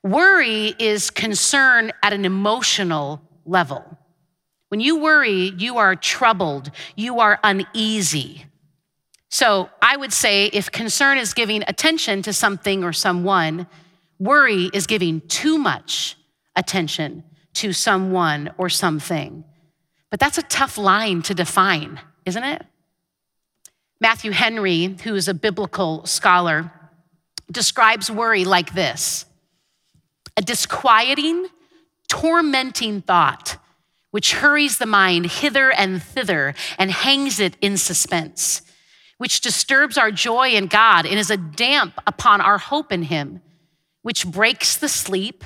Worry 0.03 0.75
is 0.79 1.11
concern 1.11 1.93
at 2.03 2.13
an 2.13 2.25
emotional 2.25 3.23
level. 3.45 3.99
When 4.69 4.81
you 4.81 4.97
worry, 4.97 5.53
you 5.57 5.77
are 5.77 5.95
troubled, 5.95 6.71
you 6.97 7.21
are 7.21 7.39
uneasy. 7.45 8.47
So 9.35 9.69
I 9.83 9.97
would 9.97 10.13
say 10.13 10.47
if 10.47 10.71
concern 10.71 11.19
is 11.19 11.35
giving 11.35 11.65
attention 11.67 12.23
to 12.23 12.33
something 12.33 12.85
or 12.85 12.93
someone, 12.93 13.67
worry 14.21 14.71
is 14.73 14.87
giving 14.87 15.23
too 15.23 15.59
much 15.59 16.17
attention 16.55 17.25
to 17.55 17.73
someone 17.73 18.55
or 18.59 18.69
something. 18.69 19.43
But 20.09 20.21
that's 20.21 20.39
a 20.39 20.43
tough 20.43 20.79
line 20.79 21.21
to 21.23 21.35
define, 21.35 21.99
isn't 22.25 22.45
it? 22.45 22.65
Matthew 24.01 24.31
Henry, 24.31 24.97
who 25.03 25.17
is 25.17 25.27
a 25.27 25.35
biblical 25.35 26.07
scholar, 26.07 26.71
describes 27.51 28.09
worry 28.09 28.45
like 28.45 28.73
this 28.73 29.27
a 30.37 30.43
disquieting, 30.43 31.49
tormenting 32.07 33.01
thought 33.01 33.57
which 34.13 34.35
hurries 34.35 34.79
the 34.79 34.87
mind 34.87 35.27
hither 35.27 35.73
and 35.73 36.01
thither 36.01 36.55
and 36.79 36.93
hangs 36.93 37.41
it 37.41 37.57
in 37.61 37.77
suspense, 37.77 38.63
which 39.19 39.41
disturbs 39.41 39.97
our 39.97 40.11
joy 40.11 40.51
in 40.51 40.67
God 40.67 41.07
and 41.07 41.19
is 41.19 41.31
a 41.31 41.37
damp 41.37 41.95
upon 42.07 42.41
our 42.41 42.59
hope 42.59 42.93
in 42.93 43.03
Him, 43.03 43.41
which 44.03 44.27
breaks 44.27 44.77
the 44.77 44.89
sleep 44.89 45.45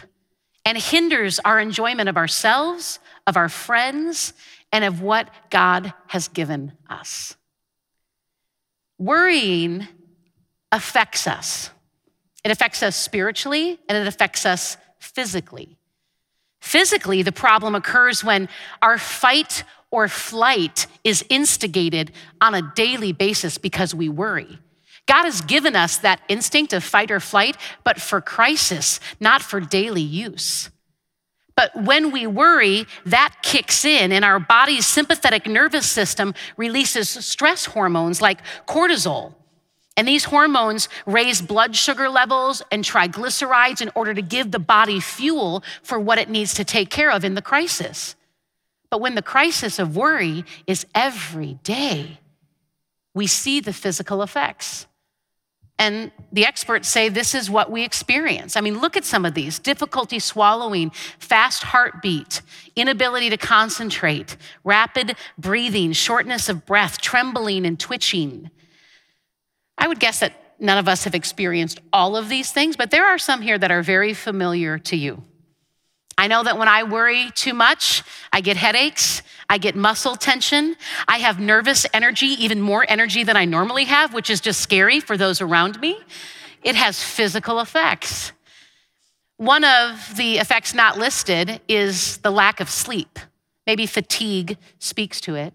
and 0.64 0.76
hinders 0.76 1.38
our 1.44 1.58
enjoyment 1.58 2.08
of 2.08 2.16
ourselves, 2.16 2.98
of 3.26 3.36
our 3.36 3.48
friends, 3.48 4.32
and 4.72 4.84
of 4.84 5.00
what 5.00 5.30
God 5.50 5.92
has 6.08 6.28
given 6.28 6.72
us. 6.88 7.36
Worrying 8.98 9.86
affects 10.72 11.26
us. 11.26 11.70
It 12.44 12.50
affects 12.50 12.82
us 12.82 12.96
spiritually 12.96 13.78
and 13.88 13.96
it 13.96 14.06
affects 14.06 14.44
us 14.44 14.76
physically. 14.98 15.78
Physically, 16.60 17.22
the 17.22 17.32
problem 17.32 17.74
occurs 17.74 18.24
when 18.24 18.48
our 18.82 18.98
fight 18.98 19.64
or 19.90 20.08
flight 20.08 20.86
is 21.04 21.24
instigated 21.28 22.12
on 22.40 22.54
a 22.54 22.72
daily 22.74 23.12
basis 23.12 23.58
because 23.58 23.94
we 23.94 24.08
worry. 24.08 24.58
God 25.06 25.24
has 25.24 25.40
given 25.40 25.74
us 25.74 25.96
that 25.98 26.20
instinct 26.28 26.72
of 26.74 26.84
fight 26.84 27.10
or 27.10 27.20
flight, 27.20 27.56
but 27.82 28.00
for 28.00 28.20
crisis, 28.20 29.00
not 29.18 29.40
for 29.40 29.58
daily 29.58 30.02
use. 30.02 30.70
But 31.56 31.74
when 31.74 32.12
we 32.12 32.26
worry, 32.26 32.86
that 33.06 33.36
kicks 33.42 33.84
in, 33.84 34.12
and 34.12 34.24
our 34.24 34.38
body's 34.38 34.86
sympathetic 34.86 35.46
nervous 35.46 35.90
system 35.90 36.34
releases 36.56 37.08
stress 37.08 37.64
hormones 37.64 38.22
like 38.22 38.40
cortisol. 38.68 39.34
And 39.96 40.06
these 40.06 40.22
hormones 40.22 40.88
raise 41.06 41.42
blood 41.42 41.74
sugar 41.74 42.08
levels 42.08 42.62
and 42.70 42.84
triglycerides 42.84 43.80
in 43.80 43.90
order 43.96 44.14
to 44.14 44.22
give 44.22 44.52
the 44.52 44.60
body 44.60 45.00
fuel 45.00 45.64
for 45.82 45.98
what 45.98 46.18
it 46.18 46.28
needs 46.28 46.54
to 46.54 46.64
take 46.64 46.90
care 46.90 47.10
of 47.10 47.24
in 47.24 47.34
the 47.34 47.42
crisis. 47.42 48.14
But 48.90 49.00
when 49.00 49.14
the 49.14 49.22
crisis 49.22 49.78
of 49.78 49.96
worry 49.96 50.44
is 50.66 50.86
every 50.94 51.58
day, 51.62 52.20
we 53.14 53.26
see 53.26 53.60
the 53.60 53.72
physical 53.72 54.22
effects. 54.22 54.86
And 55.78 56.10
the 56.32 56.44
experts 56.44 56.88
say 56.88 57.08
this 57.08 57.34
is 57.34 57.48
what 57.48 57.70
we 57.70 57.84
experience. 57.84 58.56
I 58.56 58.60
mean, 58.60 58.80
look 58.80 58.96
at 58.96 59.04
some 59.04 59.24
of 59.24 59.34
these 59.34 59.60
difficulty 59.60 60.18
swallowing, 60.18 60.90
fast 61.20 61.62
heartbeat, 61.62 62.42
inability 62.74 63.30
to 63.30 63.36
concentrate, 63.36 64.36
rapid 64.64 65.16
breathing, 65.38 65.92
shortness 65.92 66.48
of 66.48 66.66
breath, 66.66 67.00
trembling 67.00 67.64
and 67.64 67.78
twitching. 67.78 68.50
I 69.76 69.86
would 69.86 70.00
guess 70.00 70.18
that 70.18 70.32
none 70.58 70.78
of 70.78 70.88
us 70.88 71.04
have 71.04 71.14
experienced 71.14 71.80
all 71.92 72.16
of 72.16 72.28
these 72.28 72.50
things, 72.50 72.76
but 72.76 72.90
there 72.90 73.06
are 73.06 73.18
some 73.18 73.40
here 73.40 73.58
that 73.58 73.70
are 73.70 73.82
very 73.82 74.14
familiar 74.14 74.78
to 74.78 74.96
you. 74.96 75.22
I 76.18 76.26
know 76.26 76.42
that 76.42 76.58
when 76.58 76.66
I 76.66 76.82
worry 76.82 77.30
too 77.30 77.54
much, 77.54 78.02
I 78.32 78.40
get 78.40 78.56
headaches, 78.56 79.22
I 79.48 79.58
get 79.58 79.76
muscle 79.76 80.16
tension, 80.16 80.74
I 81.06 81.18
have 81.18 81.38
nervous 81.38 81.86
energy, 81.94 82.26
even 82.26 82.60
more 82.60 82.84
energy 82.88 83.22
than 83.22 83.36
I 83.36 83.44
normally 83.44 83.84
have, 83.84 84.12
which 84.12 84.28
is 84.28 84.40
just 84.40 84.60
scary 84.60 84.98
for 84.98 85.16
those 85.16 85.40
around 85.40 85.80
me. 85.80 85.96
It 86.64 86.74
has 86.74 87.00
physical 87.00 87.60
effects. 87.60 88.32
One 89.36 89.62
of 89.62 90.16
the 90.16 90.38
effects 90.38 90.74
not 90.74 90.98
listed 90.98 91.60
is 91.68 92.18
the 92.18 92.32
lack 92.32 92.58
of 92.58 92.68
sleep. 92.68 93.20
Maybe 93.64 93.86
fatigue 93.86 94.58
speaks 94.80 95.20
to 95.20 95.36
it. 95.36 95.54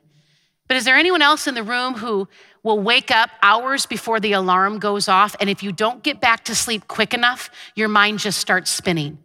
But 0.69 0.77
is 0.77 0.85
there 0.85 0.95
anyone 0.95 1.21
else 1.21 1.45
in 1.45 1.55
the 1.55 1.63
room 1.63 1.95
who 1.95 2.29
will 2.63 2.79
wake 2.79 3.11
up 3.11 3.29
hours 3.41 3.85
before 3.85 4.21
the 4.21 4.31
alarm 4.31 4.79
goes 4.79 5.09
off, 5.09 5.35
and 5.41 5.49
if 5.49 5.61
you 5.61 5.73
don't 5.73 6.01
get 6.03 6.21
back 6.21 6.45
to 6.45 6.55
sleep 6.55 6.87
quick 6.87 7.13
enough, 7.13 7.49
your 7.75 7.89
mind 7.89 8.19
just 8.19 8.39
starts 8.39 8.71
spinning? 8.71 9.17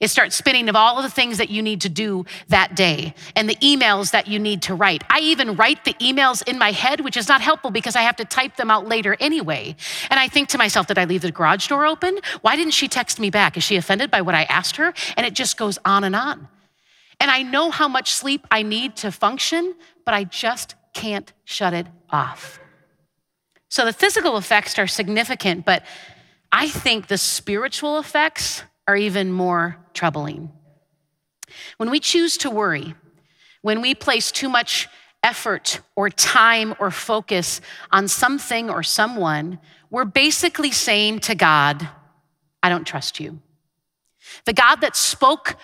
It 0.00 0.08
starts 0.08 0.34
spinning 0.34 0.70
of 0.70 0.76
all 0.76 0.96
of 0.96 1.04
the 1.04 1.10
things 1.10 1.36
that 1.36 1.50
you 1.50 1.60
need 1.60 1.82
to 1.82 1.90
do 1.90 2.24
that 2.48 2.74
day 2.74 3.14
and 3.36 3.48
the 3.48 3.56
emails 3.56 4.12
that 4.12 4.26
you 4.26 4.38
need 4.38 4.62
to 4.62 4.74
write. 4.74 5.04
I 5.10 5.20
even 5.20 5.56
write 5.56 5.84
the 5.84 5.92
emails 5.94 6.42
in 6.48 6.58
my 6.58 6.72
head, 6.72 7.02
which 7.02 7.18
is 7.18 7.28
not 7.28 7.42
helpful 7.42 7.70
because 7.70 7.96
I 7.96 8.00
have 8.00 8.16
to 8.16 8.24
type 8.24 8.56
them 8.56 8.70
out 8.70 8.88
later 8.88 9.14
anyway. 9.20 9.76
And 10.08 10.18
I 10.18 10.26
think 10.26 10.48
to 10.48 10.58
myself, 10.58 10.86
did 10.86 10.98
I 10.98 11.04
leave 11.04 11.20
the 11.20 11.30
garage 11.30 11.68
door 11.68 11.84
open? 11.84 12.18
Why 12.40 12.56
didn't 12.56 12.72
she 12.72 12.88
text 12.88 13.20
me 13.20 13.28
back? 13.28 13.58
Is 13.58 13.62
she 13.62 13.76
offended 13.76 14.10
by 14.10 14.22
what 14.22 14.34
I 14.34 14.44
asked 14.44 14.76
her? 14.76 14.94
And 15.18 15.26
it 15.26 15.34
just 15.34 15.58
goes 15.58 15.78
on 15.84 16.02
and 16.04 16.16
on. 16.16 16.48
And 17.20 17.30
I 17.30 17.42
know 17.42 17.70
how 17.70 17.86
much 17.86 18.12
sleep 18.12 18.46
I 18.50 18.62
need 18.62 18.96
to 18.96 19.12
function, 19.12 19.74
but 20.06 20.14
I 20.14 20.24
just 20.24 20.76
can't 20.94 21.30
shut 21.44 21.74
it 21.74 21.86
off. 22.08 22.58
So 23.68 23.84
the 23.84 23.92
physical 23.92 24.38
effects 24.38 24.78
are 24.78 24.86
significant, 24.86 25.66
but 25.66 25.84
I 26.50 26.68
think 26.68 27.06
the 27.06 27.18
spiritual 27.18 27.98
effects 27.98 28.64
are 28.90 28.96
even 28.96 29.30
more 29.30 29.76
troubling. 29.94 30.50
When 31.76 31.90
we 31.90 32.00
choose 32.00 32.36
to 32.38 32.50
worry, 32.50 32.96
when 33.62 33.80
we 33.80 33.94
place 33.94 34.32
too 34.32 34.48
much 34.48 34.88
effort 35.22 35.80
or 35.94 36.10
time 36.10 36.74
or 36.80 36.90
focus 36.90 37.60
on 37.92 38.08
something 38.08 38.68
or 38.68 38.82
someone, 38.82 39.60
we're 39.90 40.04
basically 40.04 40.72
saying 40.72 41.20
to 41.20 41.36
God, 41.36 41.88
I 42.64 42.68
don't 42.68 42.84
trust 42.84 43.20
you. 43.20 43.38
The 44.44 44.52
God 44.52 44.80
that 44.80 44.96
spoke 44.96 45.56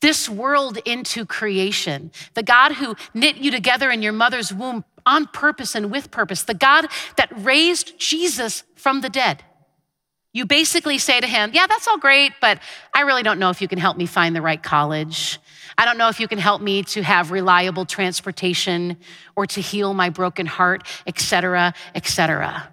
this 0.00 0.28
world 0.28 0.78
into 0.84 1.26
creation, 1.26 2.12
the 2.34 2.44
God 2.44 2.74
who 2.74 2.94
knit 3.12 3.38
you 3.38 3.50
together 3.50 3.90
in 3.90 4.02
your 4.02 4.12
mother's 4.12 4.54
womb 4.54 4.84
on 5.04 5.26
purpose 5.26 5.74
and 5.74 5.90
with 5.90 6.12
purpose, 6.12 6.44
the 6.44 6.54
God 6.54 6.86
that 7.16 7.32
raised 7.36 7.98
Jesus 7.98 8.62
from 8.76 9.00
the 9.00 9.08
dead. 9.08 9.42
You 10.36 10.44
basically 10.44 10.98
say 10.98 11.18
to 11.18 11.26
him, 11.26 11.52
Yeah, 11.54 11.66
that's 11.66 11.88
all 11.88 11.96
great, 11.96 12.34
but 12.42 12.60
I 12.94 13.00
really 13.00 13.22
don't 13.22 13.38
know 13.38 13.48
if 13.48 13.62
you 13.62 13.68
can 13.68 13.78
help 13.78 13.96
me 13.96 14.04
find 14.04 14.36
the 14.36 14.42
right 14.42 14.62
college. 14.62 15.38
I 15.78 15.86
don't 15.86 15.96
know 15.96 16.10
if 16.10 16.20
you 16.20 16.28
can 16.28 16.36
help 16.38 16.60
me 16.60 16.82
to 16.82 17.02
have 17.02 17.30
reliable 17.30 17.86
transportation 17.86 18.98
or 19.34 19.46
to 19.46 19.62
heal 19.62 19.94
my 19.94 20.10
broken 20.10 20.44
heart, 20.44 20.86
etc., 21.06 21.72
etc. 21.94 22.70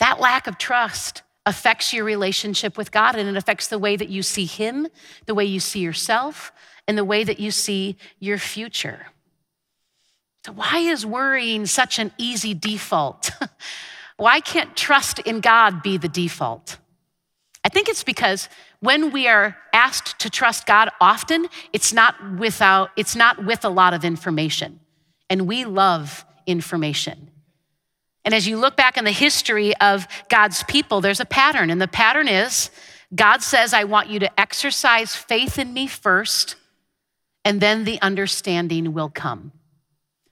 That 0.00 0.20
lack 0.20 0.46
of 0.46 0.58
trust 0.58 1.22
affects 1.46 1.94
your 1.94 2.04
relationship 2.04 2.76
with 2.76 2.92
God 2.92 3.16
and 3.16 3.26
it 3.26 3.38
affects 3.38 3.68
the 3.68 3.78
way 3.78 3.96
that 3.96 4.10
you 4.10 4.22
see 4.22 4.44
Him, 4.44 4.86
the 5.24 5.34
way 5.34 5.46
you 5.46 5.60
see 5.60 5.80
yourself, 5.80 6.52
and 6.86 6.98
the 6.98 7.06
way 7.06 7.24
that 7.24 7.40
you 7.40 7.52
see 7.52 7.96
your 8.18 8.36
future. 8.36 9.06
So, 10.44 10.52
why 10.52 10.80
is 10.80 11.06
worrying 11.06 11.64
such 11.64 11.98
an 11.98 12.12
easy 12.18 12.52
default? 12.52 13.30
Why 14.16 14.40
can't 14.40 14.76
trust 14.76 15.18
in 15.20 15.40
God 15.40 15.82
be 15.82 15.96
the 15.96 16.08
default? 16.08 16.78
I 17.64 17.68
think 17.68 17.88
it's 17.88 18.04
because 18.04 18.48
when 18.80 19.10
we 19.10 19.26
are 19.26 19.56
asked 19.72 20.18
to 20.20 20.30
trust 20.30 20.66
God 20.66 20.88
often, 21.00 21.46
it's 21.72 21.92
not 21.92 22.14
without 22.38 22.90
it's 22.96 23.16
not 23.16 23.44
with 23.44 23.64
a 23.64 23.68
lot 23.68 23.92
of 23.92 24.04
information. 24.04 24.80
And 25.28 25.46
we 25.46 25.64
love 25.64 26.24
information. 26.46 27.30
And 28.24 28.34
as 28.34 28.46
you 28.46 28.56
look 28.56 28.76
back 28.76 28.96
in 28.96 29.04
the 29.04 29.12
history 29.12 29.76
of 29.76 30.06
God's 30.28 30.62
people, 30.64 31.00
there's 31.00 31.20
a 31.20 31.24
pattern. 31.24 31.70
And 31.70 31.80
the 31.80 31.88
pattern 31.88 32.28
is 32.28 32.70
God 33.14 33.42
says, 33.42 33.72
I 33.72 33.84
want 33.84 34.10
you 34.10 34.18
to 34.20 34.40
exercise 34.40 35.14
faith 35.14 35.58
in 35.58 35.72
me 35.72 35.86
first, 35.86 36.56
and 37.44 37.60
then 37.60 37.84
the 37.84 38.00
understanding 38.02 38.92
will 38.92 39.10
come. 39.10 39.52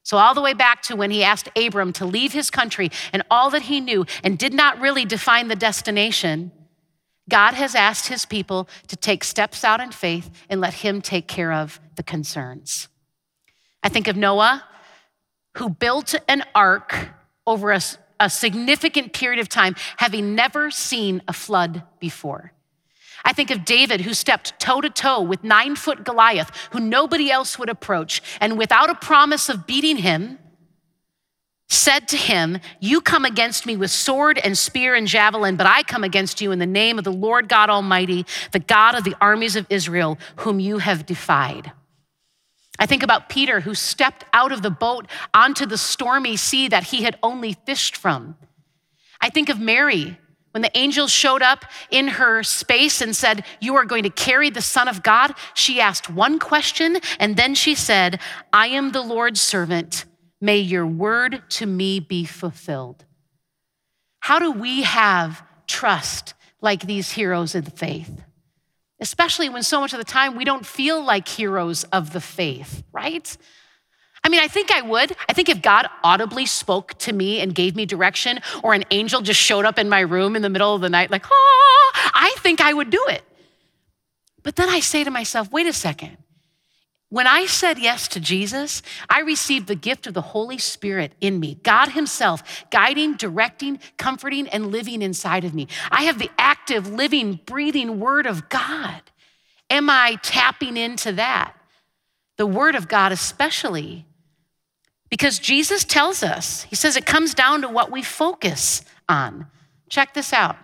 So, 0.04 0.18
all 0.18 0.34
the 0.34 0.42
way 0.42 0.52
back 0.52 0.82
to 0.82 0.96
when 0.96 1.10
he 1.10 1.24
asked 1.24 1.48
Abram 1.56 1.92
to 1.94 2.04
leave 2.04 2.34
his 2.34 2.50
country 2.50 2.90
and 3.12 3.22
all 3.30 3.48
that 3.50 3.62
he 3.62 3.80
knew 3.80 4.04
and 4.22 4.38
did 4.38 4.52
not 4.52 4.78
really 4.78 5.06
define 5.06 5.48
the 5.48 5.56
destination, 5.56 6.52
God 7.28 7.54
has 7.54 7.74
asked 7.74 8.08
his 8.08 8.26
people 8.26 8.68
to 8.88 8.96
take 8.96 9.24
steps 9.24 9.64
out 9.64 9.80
in 9.80 9.90
faith 9.90 10.30
and 10.50 10.60
let 10.60 10.74
him 10.74 11.00
take 11.00 11.26
care 11.26 11.52
of 11.52 11.80
the 11.96 12.02
concerns. 12.02 12.88
I 13.82 13.88
think 13.88 14.06
of 14.06 14.14
Noah, 14.14 14.64
who 15.56 15.70
built 15.70 16.14
an 16.28 16.44
ark 16.54 17.08
over 17.46 17.72
a, 17.72 17.80
a 18.20 18.28
significant 18.28 19.14
period 19.14 19.40
of 19.40 19.48
time, 19.48 19.74
having 19.96 20.34
never 20.34 20.70
seen 20.70 21.22
a 21.26 21.32
flood 21.32 21.82
before. 21.98 22.52
I 23.24 23.32
think 23.32 23.50
of 23.50 23.64
David, 23.64 24.02
who 24.02 24.12
stepped 24.12 24.58
toe 24.60 24.80
to 24.80 24.90
toe 24.90 25.20
with 25.22 25.42
nine 25.42 25.76
foot 25.76 26.04
Goliath, 26.04 26.50
who 26.72 26.80
nobody 26.80 27.30
else 27.30 27.58
would 27.58 27.70
approach, 27.70 28.22
and 28.40 28.58
without 28.58 28.90
a 28.90 28.94
promise 28.94 29.48
of 29.48 29.66
beating 29.66 29.96
him, 29.96 30.38
said 31.68 32.06
to 32.08 32.16
him, 32.16 32.58
You 32.80 33.00
come 33.00 33.24
against 33.24 33.64
me 33.64 33.76
with 33.76 33.90
sword 33.90 34.38
and 34.38 34.56
spear 34.56 34.94
and 34.94 35.06
javelin, 35.06 35.56
but 35.56 35.66
I 35.66 35.82
come 35.82 36.04
against 36.04 36.40
you 36.40 36.52
in 36.52 36.58
the 36.58 36.66
name 36.66 36.98
of 36.98 37.04
the 37.04 37.12
Lord 37.12 37.48
God 37.48 37.70
Almighty, 37.70 38.26
the 38.52 38.60
God 38.60 38.94
of 38.94 39.04
the 39.04 39.16
armies 39.20 39.56
of 39.56 39.66
Israel, 39.70 40.18
whom 40.36 40.60
you 40.60 40.78
have 40.78 41.06
defied. 41.06 41.72
I 42.78 42.86
think 42.86 43.02
about 43.02 43.28
Peter, 43.28 43.60
who 43.60 43.74
stepped 43.74 44.24
out 44.32 44.52
of 44.52 44.62
the 44.62 44.70
boat 44.70 45.06
onto 45.32 45.64
the 45.64 45.78
stormy 45.78 46.36
sea 46.36 46.68
that 46.68 46.84
he 46.84 47.04
had 47.04 47.18
only 47.22 47.56
fished 47.64 47.96
from. 47.96 48.36
I 49.20 49.30
think 49.30 49.48
of 49.48 49.60
Mary, 49.60 50.18
when 50.54 50.62
the 50.62 50.78
angel 50.78 51.08
showed 51.08 51.42
up 51.42 51.64
in 51.90 52.06
her 52.06 52.44
space 52.44 53.00
and 53.00 53.14
said, 53.14 53.44
You 53.60 53.74
are 53.74 53.84
going 53.84 54.04
to 54.04 54.10
carry 54.10 54.50
the 54.50 54.62
Son 54.62 54.86
of 54.86 55.02
God, 55.02 55.34
she 55.52 55.80
asked 55.80 56.08
one 56.08 56.38
question 56.38 56.98
and 57.18 57.36
then 57.36 57.56
she 57.56 57.74
said, 57.74 58.20
I 58.52 58.68
am 58.68 58.92
the 58.92 59.02
Lord's 59.02 59.40
servant. 59.40 60.04
May 60.40 60.58
your 60.58 60.86
word 60.86 61.42
to 61.50 61.66
me 61.66 61.98
be 61.98 62.24
fulfilled. 62.24 63.04
How 64.20 64.38
do 64.38 64.52
we 64.52 64.82
have 64.82 65.42
trust 65.66 66.34
like 66.60 66.86
these 66.86 67.10
heroes 67.10 67.56
of 67.56 67.64
the 67.64 67.72
faith? 67.72 68.22
Especially 69.00 69.48
when 69.48 69.64
so 69.64 69.80
much 69.80 69.92
of 69.92 69.98
the 69.98 70.04
time 70.04 70.36
we 70.36 70.44
don't 70.44 70.64
feel 70.64 71.02
like 71.02 71.26
heroes 71.26 71.82
of 71.84 72.12
the 72.12 72.20
faith, 72.20 72.84
right? 72.92 73.36
I 74.24 74.30
mean, 74.30 74.40
I 74.40 74.48
think 74.48 74.70
I 74.72 74.80
would. 74.80 75.14
I 75.28 75.34
think 75.34 75.50
if 75.50 75.60
God 75.60 75.86
audibly 76.02 76.46
spoke 76.46 76.94
to 77.00 77.12
me 77.12 77.40
and 77.40 77.54
gave 77.54 77.76
me 77.76 77.84
direction, 77.84 78.40
or 78.62 78.72
an 78.72 78.84
angel 78.90 79.20
just 79.20 79.38
showed 79.38 79.66
up 79.66 79.78
in 79.78 79.90
my 79.90 80.00
room 80.00 80.34
in 80.34 80.40
the 80.40 80.48
middle 80.48 80.74
of 80.74 80.80
the 80.80 80.88
night, 80.88 81.10
like, 81.10 81.26
ah, 81.26 82.10
I 82.14 82.34
think 82.38 82.62
I 82.62 82.72
would 82.72 82.88
do 82.88 83.04
it. 83.08 83.22
But 84.42 84.56
then 84.56 84.70
I 84.70 84.80
say 84.80 85.04
to 85.04 85.10
myself, 85.10 85.52
wait 85.52 85.66
a 85.66 85.72
second. 85.72 86.16
When 87.10 87.26
I 87.26 87.46
said 87.46 87.78
yes 87.78 88.08
to 88.08 88.18
Jesus, 88.18 88.82
I 89.08 89.20
received 89.20 89.68
the 89.68 89.76
gift 89.76 90.06
of 90.06 90.14
the 90.14 90.20
Holy 90.20 90.58
Spirit 90.58 91.12
in 91.20 91.38
me, 91.38 91.60
God 91.62 91.90
Himself, 91.90 92.64
guiding, 92.70 93.14
directing, 93.14 93.78
comforting, 93.98 94.48
and 94.48 94.72
living 94.72 95.00
inside 95.00 95.44
of 95.44 95.54
me. 95.54 95.68
I 95.90 96.04
have 96.04 96.18
the 96.18 96.30
active, 96.38 96.90
living, 96.90 97.40
breathing 97.46 98.00
Word 98.00 98.26
of 98.26 98.48
God. 98.48 99.02
Am 99.70 99.88
I 99.88 100.18
tapping 100.22 100.76
into 100.76 101.12
that? 101.12 101.54
The 102.36 102.46
Word 102.46 102.74
of 102.74 102.88
God, 102.88 103.12
especially 103.12 104.06
because 105.14 105.38
Jesus 105.38 105.84
tells 105.84 106.24
us, 106.24 106.64
he 106.64 106.74
says 106.74 106.96
it 106.96 107.06
comes 107.06 107.34
down 107.34 107.62
to 107.62 107.68
what 107.68 107.92
we 107.92 108.02
focus 108.02 108.82
on. 109.08 109.46
Check 109.88 110.12
this 110.12 110.32
out. 110.32 110.56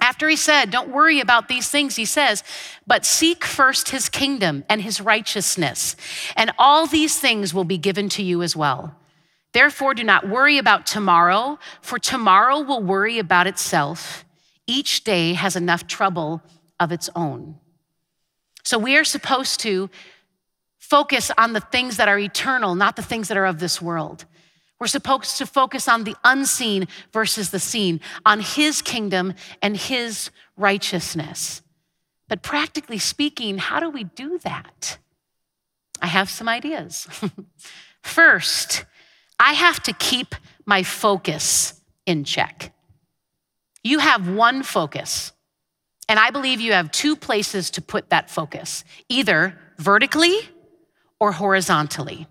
After 0.00 0.28
he 0.28 0.34
said, 0.34 0.72
Don't 0.72 0.88
worry 0.88 1.20
about 1.20 1.46
these 1.46 1.70
things, 1.70 1.94
he 1.94 2.04
says, 2.04 2.42
but 2.84 3.06
seek 3.06 3.44
first 3.44 3.90
his 3.90 4.08
kingdom 4.08 4.64
and 4.68 4.82
his 4.82 5.00
righteousness, 5.00 5.94
and 6.34 6.50
all 6.58 6.88
these 6.88 7.20
things 7.20 7.54
will 7.54 7.62
be 7.62 7.78
given 7.78 8.08
to 8.08 8.24
you 8.24 8.42
as 8.42 8.56
well. 8.56 8.96
Therefore, 9.52 9.94
do 9.94 10.02
not 10.02 10.28
worry 10.28 10.58
about 10.58 10.84
tomorrow, 10.84 11.56
for 11.80 12.00
tomorrow 12.00 12.62
will 12.62 12.82
worry 12.82 13.20
about 13.20 13.46
itself. 13.46 14.24
Each 14.66 15.04
day 15.04 15.34
has 15.34 15.54
enough 15.54 15.86
trouble 15.86 16.42
of 16.80 16.90
its 16.90 17.08
own. 17.14 17.54
So 18.64 18.78
we 18.78 18.96
are 18.96 19.04
supposed 19.04 19.60
to 19.60 19.90
focus 20.90 21.30
on 21.38 21.52
the 21.52 21.60
things 21.60 21.96
that 21.98 22.08
are 22.08 22.18
eternal, 22.18 22.74
not 22.74 22.96
the 22.96 23.02
things 23.02 23.28
that 23.28 23.36
are 23.36 23.46
of 23.46 23.60
this 23.60 23.80
world. 23.80 24.24
We're 24.80 24.88
supposed 24.88 25.38
to 25.38 25.46
focus 25.46 25.86
on 25.86 26.02
the 26.02 26.16
unseen 26.24 26.88
versus 27.12 27.50
the 27.50 27.60
seen, 27.60 28.00
on 28.26 28.40
His 28.40 28.82
kingdom 28.82 29.34
and 29.62 29.76
His 29.76 30.30
righteousness. 30.56 31.62
But 32.28 32.42
practically 32.42 32.98
speaking, 32.98 33.58
how 33.58 33.78
do 33.78 33.88
we 33.88 34.04
do 34.04 34.38
that? 34.38 34.98
I 36.02 36.08
have 36.08 36.28
some 36.28 36.48
ideas. 36.48 37.06
First, 38.02 38.84
I 39.38 39.52
have 39.52 39.80
to 39.84 39.92
keep 39.92 40.34
my 40.66 40.82
focus 40.82 41.80
in 42.04 42.24
check. 42.24 42.72
You 43.84 44.00
have 44.00 44.28
one 44.28 44.62
focus, 44.62 45.32
And 46.08 46.18
I 46.18 46.30
believe 46.30 46.60
you 46.60 46.72
have 46.72 46.90
two 46.90 47.14
places 47.14 47.70
to 47.70 47.80
put 47.80 48.10
that 48.10 48.28
focus 48.28 48.82
either 49.08 49.56
vertically 49.78 50.48
or 51.20 51.32
horizontally. 51.32 52.26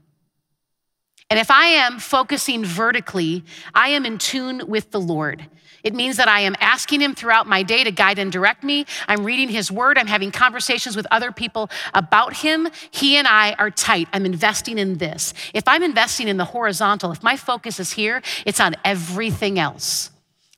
And 1.29 1.39
if 1.39 1.51
I 1.51 1.65
am 1.65 1.99
focusing 1.99 2.65
vertically, 2.65 3.43
I 3.75 3.89
am 3.89 4.03
in 4.05 4.17
tune 4.17 4.63
with 4.67 4.89
the 4.89 4.99
Lord. 4.99 5.45
It 5.83 5.93
means 5.93 6.17
that 6.17 6.27
I 6.27 6.41
am 6.41 6.55
asking 6.59 7.01
Him 7.01 7.13
throughout 7.13 7.47
my 7.47 7.61
day 7.61 7.83
to 7.83 7.91
guide 7.91 8.19
and 8.19 8.31
direct 8.31 8.63
me. 8.63 8.85
I'm 9.07 9.23
reading 9.23 9.47
His 9.47 9.71
Word. 9.71 9.97
I'm 9.97 10.07
having 10.07 10.31
conversations 10.31 10.95
with 10.95 11.05
other 11.11 11.31
people 11.31 11.69
about 11.93 12.37
Him. 12.37 12.67
He 12.89 13.15
and 13.15 13.27
I 13.27 13.53
are 13.53 13.69
tight. 13.69 14.07
I'm 14.11 14.25
investing 14.25 14.79
in 14.79 14.97
this. 14.97 15.33
If 15.53 15.67
I'm 15.67 15.83
investing 15.83 16.27
in 16.27 16.37
the 16.37 16.45
horizontal, 16.45 17.11
if 17.11 17.21
my 17.21 17.37
focus 17.37 17.79
is 17.79 17.91
here, 17.91 18.21
it's 18.45 18.59
on 18.59 18.75
everything 18.83 19.59
else. 19.59 20.09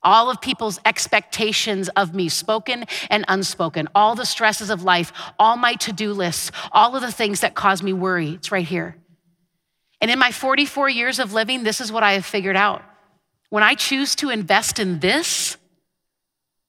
All 0.03 0.29
of 0.29 0.41
people's 0.41 0.79
expectations 0.85 1.89
of 1.89 2.15
me, 2.15 2.29
spoken 2.29 2.85
and 3.09 3.23
unspoken, 3.27 3.87
all 3.93 4.15
the 4.15 4.25
stresses 4.25 4.69
of 4.69 4.83
life, 4.83 5.13
all 5.37 5.57
my 5.57 5.75
to 5.75 5.93
do 5.93 6.13
lists, 6.13 6.51
all 6.71 6.95
of 6.95 7.01
the 7.01 7.11
things 7.11 7.41
that 7.41 7.53
cause 7.55 7.83
me 7.83 7.93
worry, 7.93 8.31
it's 8.31 8.51
right 8.51 8.67
here. 8.67 8.95
And 10.01 10.09
in 10.09 10.17
my 10.17 10.31
44 10.31 10.89
years 10.89 11.19
of 11.19 11.33
living, 11.33 11.63
this 11.63 11.79
is 11.79 11.91
what 11.91 12.03
I 12.03 12.13
have 12.13 12.25
figured 12.25 12.55
out. 12.55 12.83
When 13.49 13.63
I 13.63 13.75
choose 13.75 14.15
to 14.15 14.29
invest 14.29 14.79
in 14.79 14.99
this, 14.99 15.57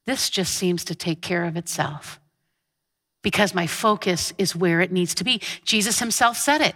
this 0.06 0.28
just 0.28 0.54
seems 0.54 0.84
to 0.84 0.94
take 0.94 1.22
care 1.22 1.44
of 1.44 1.56
itself 1.56 2.20
because 3.22 3.54
my 3.54 3.66
focus 3.66 4.32
is 4.36 4.54
where 4.54 4.80
it 4.80 4.92
needs 4.92 5.14
to 5.14 5.24
be. 5.24 5.40
Jesus 5.64 6.00
himself 6.00 6.36
said 6.36 6.60
it 6.60 6.74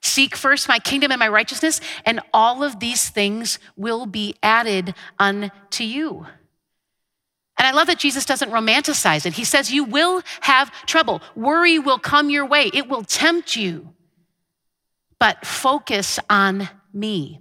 Seek 0.00 0.36
first 0.36 0.68
my 0.68 0.78
kingdom 0.78 1.10
and 1.10 1.18
my 1.18 1.28
righteousness, 1.28 1.80
and 2.04 2.20
all 2.32 2.62
of 2.62 2.80
these 2.80 3.08
things 3.08 3.58
will 3.76 4.06
be 4.06 4.34
added 4.42 4.94
unto 5.18 5.84
you. 5.84 6.26
And 7.58 7.66
I 7.66 7.72
love 7.72 7.88
that 7.88 7.98
Jesus 7.98 8.24
doesn't 8.24 8.50
romanticize 8.50 9.26
it. 9.26 9.32
He 9.32 9.44
says, 9.44 9.72
You 9.72 9.84
will 9.84 10.22
have 10.42 10.70
trouble. 10.86 11.20
Worry 11.34 11.78
will 11.78 11.98
come 11.98 12.30
your 12.30 12.46
way, 12.46 12.70
it 12.72 12.88
will 12.88 13.02
tempt 13.02 13.56
you 13.56 13.94
but 15.18 15.44
focus 15.44 16.18
on 16.30 16.68
me. 16.92 17.40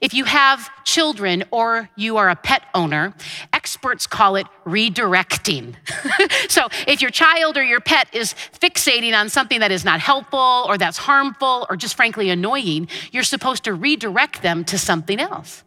If 0.00 0.12
you 0.12 0.24
have 0.24 0.68
children 0.84 1.44
or 1.50 1.88
you 1.96 2.18
are 2.18 2.28
a 2.28 2.36
pet 2.36 2.64
owner, 2.74 3.14
experts 3.52 4.06
call 4.06 4.36
it 4.36 4.46
redirecting. 4.66 5.74
so 6.50 6.68
if 6.86 7.00
your 7.00 7.10
child 7.10 7.56
or 7.56 7.62
your 7.62 7.80
pet 7.80 8.08
is 8.12 8.34
fixating 8.60 9.18
on 9.18 9.28
something 9.28 9.60
that 9.60 9.70
is 9.70 9.84
not 9.84 10.00
helpful 10.00 10.64
or 10.68 10.76
that's 10.76 10.98
harmful 10.98 11.66
or 11.70 11.76
just 11.76 11.96
frankly 11.96 12.28
annoying, 12.28 12.88
you're 13.12 13.22
supposed 13.22 13.64
to 13.64 13.72
redirect 13.72 14.42
them 14.42 14.64
to 14.64 14.78
something 14.78 15.18
else. 15.18 15.64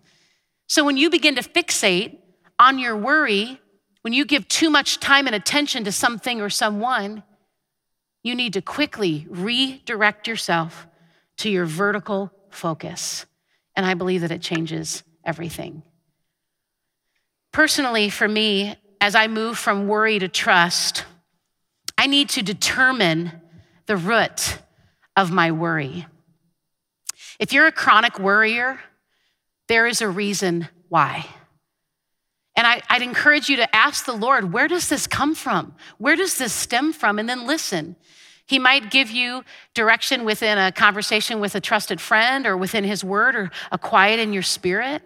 So 0.68 0.84
when 0.84 0.98
you 0.98 1.10
begin 1.10 1.36
to 1.36 1.42
fixate 1.42 2.18
on 2.60 2.80
your 2.80 2.96
worry, 2.96 3.60
when 4.02 4.14
you 4.14 4.26
give 4.26 4.48
too 4.48 4.70
much 4.70 5.00
time 5.00 5.26
and 5.26 5.36
attention 5.36 5.84
to 5.86 5.92
something 5.92 6.42
or 6.42 6.50
someone, 6.50 7.24
you 8.24 8.36
need 8.36 8.54
to 8.54 8.62
quickly 8.62 9.26
redirect 9.30 10.28
yourself 10.28 10.88
to 11.38 11.50
your 11.50 11.66
vertical 11.66 12.32
focus. 12.50 13.26
And 13.76 13.86
I 13.86 13.94
believe 13.94 14.22
that 14.22 14.32
it 14.32 14.42
changes 14.42 15.04
everything. 15.24 15.84
Personally, 17.52 18.10
for 18.10 18.28
me, 18.28 18.76
as 19.02 19.16
I 19.16 19.28
move 19.28 19.58
from 19.58 19.88
worry 19.88 20.20
to 20.20 20.28
trust, 20.28 21.06
I 21.98 22.08
need 22.08 22.30
to 22.30 22.42
determine 22.42 23.32
the 23.86 23.98
root 23.98 24.60
of 25.16 25.32
my 25.32 25.52
worry. 25.52 26.06
If 27.40 27.54
you're 27.54 27.68
a 27.68 27.72
chronic 27.72 28.20
worrier, 28.20 28.80
there 29.68 29.88
is 29.88 30.02
a 30.02 30.10
reason 30.10 30.68
why. 30.90 31.26
And 32.56 32.66
I, 32.66 32.82
would 32.92 33.02
encourage 33.02 33.50
you 33.50 33.58
to 33.58 33.76
ask 33.76 34.06
the 34.06 34.14
Lord, 34.14 34.54
where 34.54 34.68
does 34.68 34.88
this 34.88 35.08
come 35.08 35.36
from? 35.36 35.76
Where 35.98 36.16
does 36.16 36.38
this 36.38 36.54
stem 36.54 36.94
from? 36.94 37.20
And 37.20 37.28
then 37.28 37.46
listen. 37.46 37.96
He 38.46 38.60
might 38.60 38.92
give 38.92 39.10
you 39.10 39.44
direction 39.74 40.24
within 40.24 40.58
a 40.58 40.72
conversation 40.72 41.40
with 41.40 41.56
a 41.56 41.62
trusted 41.62 42.00
friend 42.00 42.46
or 42.46 42.56
within 42.56 42.84
his 42.84 43.04
word 43.04 43.36
or 43.36 43.52
a 43.72 43.78
quiet 43.78 44.20
in 44.20 44.34
your 44.34 44.44
spirit. 44.44 45.02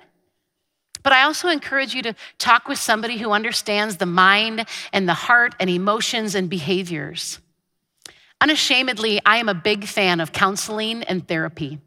But 1.03 1.13
I 1.13 1.23
also 1.23 1.47
encourage 1.47 1.95
you 1.95 2.01
to 2.01 2.15
talk 2.37 2.67
with 2.67 2.77
somebody 2.77 3.17
who 3.17 3.31
understands 3.31 3.97
the 3.97 4.05
mind 4.05 4.65
and 4.91 5.07
the 5.07 5.13
heart 5.13 5.55
and 5.59 5.69
emotions 5.69 6.35
and 6.35 6.49
behaviors. 6.49 7.39
Unashamedly, 8.41 9.21
I 9.25 9.37
am 9.37 9.47
a 9.47 9.53
big 9.53 9.85
fan 9.85 10.19
of 10.19 10.33
counseling 10.33 11.03
and 11.03 11.25
therapy. 11.25 11.79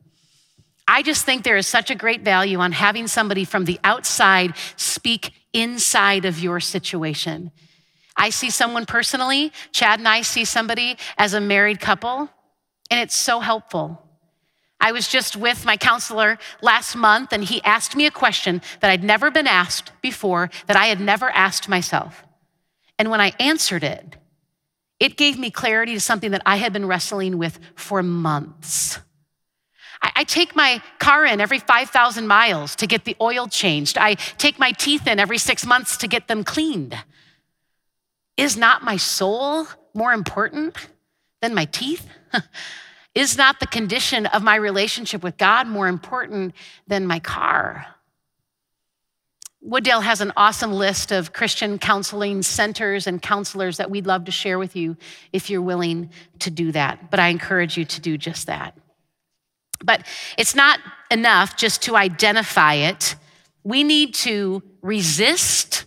I 0.89 1.03
just 1.03 1.25
think 1.25 1.45
there 1.45 1.57
is 1.57 1.67
such 1.67 1.91
a 1.91 1.95
great 1.95 2.23
value 2.23 2.59
on 2.59 2.73
having 2.73 3.07
somebody 3.07 3.45
from 3.45 3.67
the 3.67 3.79
outside 3.85 4.55
speak 4.77 5.33
inside 5.53 6.25
of 6.25 6.41
your 6.41 6.61
situation 6.61 7.53
I 8.17 8.31
see 8.31 8.51
someone 8.51 8.87
personally, 8.87 9.53
Chad 9.73 9.99
and 9.99 10.09
I 10.09 10.23
see 10.23 10.45
somebody 10.45 10.97
as 11.17 11.35
a 11.35 11.41
married 11.41 11.81
couple, 11.81 12.29
and 12.91 13.01
it's 13.01 13.17
so 13.17 13.41
helpful. 13.41 14.03
I 14.81 14.93
was 14.93 15.07
just 15.07 15.37
with 15.37 15.65
my 15.65 15.77
counselor 15.77 16.39
last 16.61 16.97
month, 16.97 17.33
and 17.33 17.45
he 17.45 17.63
asked 17.63 17.95
me 17.95 18.07
a 18.07 18.11
question 18.11 18.61
that 18.81 18.91
I'd 18.91 19.05
never 19.05 19.31
been 19.31 19.47
asked 19.47 19.93
before, 20.03 20.51
that 20.67 20.77
I 20.77 20.87
had 20.87 21.01
never 21.01 21.31
asked 21.31 21.69
myself. 21.69 22.25
And 22.99 23.11
when 23.11 23.21
I 23.21 23.33
answered 23.39 23.85
it, 23.85 24.17
it 24.99 25.17
gave 25.17 25.39
me 25.39 25.51
clarity 25.51 25.95
to 25.95 26.01
something 26.01 26.33
that 26.33 26.43
I 26.45 26.57
had 26.57 26.73
been 26.73 26.87
wrestling 26.87 27.39
with 27.39 27.59
for 27.75 28.03
months. 28.03 28.99
I, 30.03 30.25
take 30.25 30.57
my 30.57 30.83
car 30.99 31.25
in 31.25 31.41
every 31.41 31.61
5,000 31.61 32.27
miles 32.27 32.75
to 32.77 32.89
get 32.89 33.05
the 33.05 33.17
oil 33.21 33.47
changed. 33.47 33.97
I 33.97 34.15
take 34.15 34.59
my 34.59 34.73
teeth 34.73 35.07
in 35.07 35.21
every 35.21 35.39
six 35.39 35.65
months 35.65 35.97
to 35.99 36.09
get 36.09 36.27
them 36.27 36.43
cleaned. 36.43 36.97
Is 38.43 38.57
not 38.57 38.83
my 38.83 38.97
soul 38.97 39.69
more 39.95 40.13
important 40.13 40.75
than 41.41 41.55
my 41.55 41.65
teeth? 41.67 42.09
Is 43.15 43.39
not 43.39 43.61
the 43.61 43.69
condition 43.69 44.27
of 44.27 44.43
my 44.43 44.57
relationship 44.57 45.23
with 45.23 45.37
God 45.37 45.69
more 45.69 45.87
important 45.87 46.53
than 46.89 47.07
my 47.07 47.21
car? 47.21 47.87
Wooddale 49.65 50.03
has 50.03 50.21
an 50.21 50.33
awesome 50.37 50.73
list 50.73 51.13
of 51.13 51.33
Christian 51.33 51.79
counseling 51.79 52.43
centers 52.43 53.07
and 53.07 53.23
counselors 53.23 53.77
that 53.77 53.93
we'd 53.93 54.09
love 54.09 54.25
to 54.25 54.33
share 54.33 54.59
with 54.59 54.75
you 54.75 54.97
if 55.33 55.49
you're 55.49 55.63
willing 55.63 56.11
to 56.41 56.51
do 56.51 56.73
that. 56.73 57.13
But 57.13 57.21
I 57.21 57.29
encourage 57.29 57.77
you 57.79 57.85
to 57.85 58.01
do 58.01 58.19
just 58.19 58.49
that. 58.49 58.77
But 59.85 60.05
it's 60.37 60.57
not 60.57 60.81
enough 61.13 61.57
just 61.57 61.83
to 61.83 61.95
identify 61.95 62.75
it. 62.75 63.15
We 63.63 63.85
need 63.85 64.15
to 64.15 64.65
resist 64.81 65.85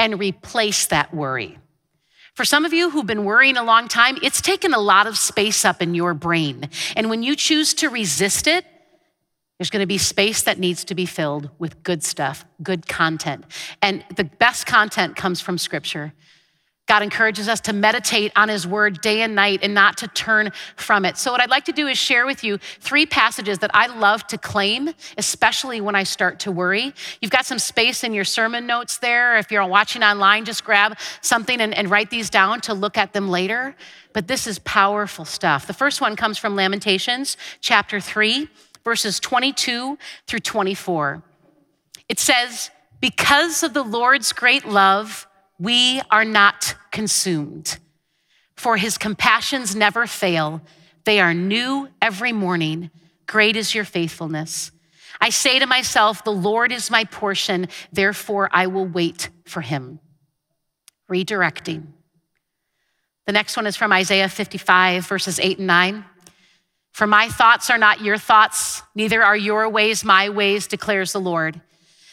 and 0.00 0.18
replace 0.18 0.86
that 0.86 1.14
worry. 1.14 1.60
For 2.34 2.44
some 2.44 2.64
of 2.64 2.72
you 2.72 2.90
who've 2.90 3.06
been 3.06 3.24
worrying 3.24 3.56
a 3.56 3.62
long 3.62 3.88
time, 3.88 4.16
it's 4.22 4.40
taken 4.40 4.72
a 4.72 4.78
lot 4.78 5.06
of 5.06 5.18
space 5.18 5.64
up 5.64 5.82
in 5.82 5.94
your 5.94 6.14
brain. 6.14 6.70
And 6.96 7.10
when 7.10 7.22
you 7.22 7.36
choose 7.36 7.74
to 7.74 7.88
resist 7.88 8.46
it, 8.46 8.64
there's 9.58 9.70
going 9.70 9.82
to 9.82 9.86
be 9.86 9.98
space 9.98 10.42
that 10.42 10.58
needs 10.58 10.84
to 10.84 10.94
be 10.94 11.06
filled 11.06 11.50
with 11.58 11.82
good 11.82 12.02
stuff, 12.02 12.44
good 12.62 12.88
content. 12.88 13.44
And 13.80 14.04
the 14.16 14.24
best 14.24 14.66
content 14.66 15.14
comes 15.14 15.40
from 15.40 15.58
scripture. 15.58 16.14
God 16.92 17.02
encourages 17.02 17.48
us 17.48 17.58
to 17.62 17.72
meditate 17.72 18.32
on 18.36 18.50
His 18.50 18.66
Word 18.66 19.00
day 19.00 19.22
and 19.22 19.34
night 19.34 19.60
and 19.62 19.72
not 19.72 19.96
to 19.96 20.08
turn 20.08 20.52
from 20.76 21.06
it. 21.06 21.16
So, 21.16 21.32
what 21.32 21.40
I'd 21.40 21.48
like 21.48 21.64
to 21.64 21.72
do 21.72 21.86
is 21.86 21.96
share 21.96 22.26
with 22.26 22.44
you 22.44 22.58
three 22.58 23.06
passages 23.06 23.60
that 23.60 23.70
I 23.72 23.86
love 23.86 24.26
to 24.26 24.36
claim, 24.36 24.90
especially 25.16 25.80
when 25.80 25.94
I 25.94 26.02
start 26.02 26.38
to 26.40 26.52
worry. 26.52 26.92
You've 27.22 27.30
got 27.30 27.46
some 27.46 27.58
space 27.58 28.04
in 28.04 28.12
your 28.12 28.26
sermon 28.26 28.66
notes 28.66 28.98
there. 28.98 29.38
If 29.38 29.50
you're 29.50 29.64
watching 29.64 30.02
online, 30.02 30.44
just 30.44 30.64
grab 30.64 30.98
something 31.22 31.62
and, 31.62 31.72
and 31.72 31.90
write 31.90 32.10
these 32.10 32.28
down 32.28 32.60
to 32.60 32.74
look 32.74 32.98
at 32.98 33.14
them 33.14 33.30
later. 33.30 33.74
But 34.12 34.28
this 34.28 34.46
is 34.46 34.58
powerful 34.58 35.24
stuff. 35.24 35.66
The 35.66 35.72
first 35.72 36.02
one 36.02 36.14
comes 36.14 36.36
from 36.36 36.54
Lamentations 36.54 37.38
chapter 37.62 38.00
3, 38.00 38.50
verses 38.84 39.18
22 39.18 39.96
through 40.26 40.40
24. 40.40 41.22
It 42.10 42.20
says, 42.20 42.70
Because 43.00 43.62
of 43.62 43.72
the 43.72 43.82
Lord's 43.82 44.34
great 44.34 44.66
love, 44.66 45.26
we 45.58 46.02
are 46.10 46.26
not 46.26 46.74
consumed. 46.92 47.78
For 48.56 48.76
his 48.76 48.98
compassions 48.98 49.74
never 49.74 50.06
fail, 50.06 50.62
they 51.04 51.18
are 51.18 51.34
new 51.34 51.88
every 52.00 52.32
morning. 52.32 52.90
Great 53.26 53.56
is 53.56 53.74
your 53.74 53.84
faithfulness. 53.84 54.70
I 55.20 55.30
say 55.30 55.58
to 55.58 55.66
myself, 55.66 56.22
The 56.22 56.32
Lord 56.32 56.70
is 56.70 56.90
my 56.90 57.04
portion, 57.04 57.68
therefore 57.92 58.48
I 58.52 58.68
will 58.68 58.86
wait 58.86 59.30
for 59.46 59.60
him. 59.60 59.98
Redirecting. 61.10 61.86
The 63.26 63.32
next 63.32 63.56
one 63.56 63.66
is 63.66 63.76
from 63.76 63.92
Isaiah 63.92 64.28
55, 64.28 65.06
verses 65.06 65.38
8 65.38 65.58
and 65.58 65.66
9. 65.66 66.04
For 66.92 67.06
my 67.06 67.28
thoughts 67.28 67.70
are 67.70 67.78
not 67.78 68.00
your 68.00 68.18
thoughts, 68.18 68.82
neither 68.94 69.22
are 69.22 69.36
your 69.36 69.68
ways 69.68 70.04
my 70.04 70.28
ways, 70.28 70.66
declares 70.66 71.12
the 71.12 71.20
Lord. 71.20 71.60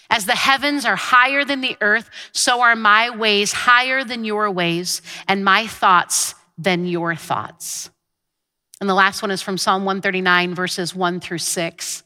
As 0.09 0.25
the 0.25 0.35
heavens 0.35 0.85
are 0.85 0.95
higher 0.95 1.45
than 1.45 1.61
the 1.61 1.77
earth, 1.81 2.09
so 2.31 2.61
are 2.61 2.75
my 2.75 3.09
ways 3.09 3.51
higher 3.51 4.03
than 4.03 4.25
your 4.25 4.49
ways, 4.49 5.01
and 5.27 5.45
my 5.45 5.67
thoughts 5.67 6.33
than 6.57 6.87
your 6.87 7.15
thoughts. 7.15 7.89
And 8.81 8.89
the 8.89 8.95
last 8.95 9.21
one 9.21 9.31
is 9.31 9.41
from 9.41 9.57
Psalm 9.57 9.85
139, 9.85 10.55
verses 10.55 10.95
1 10.95 11.19
through 11.19 11.39
6. 11.39 12.03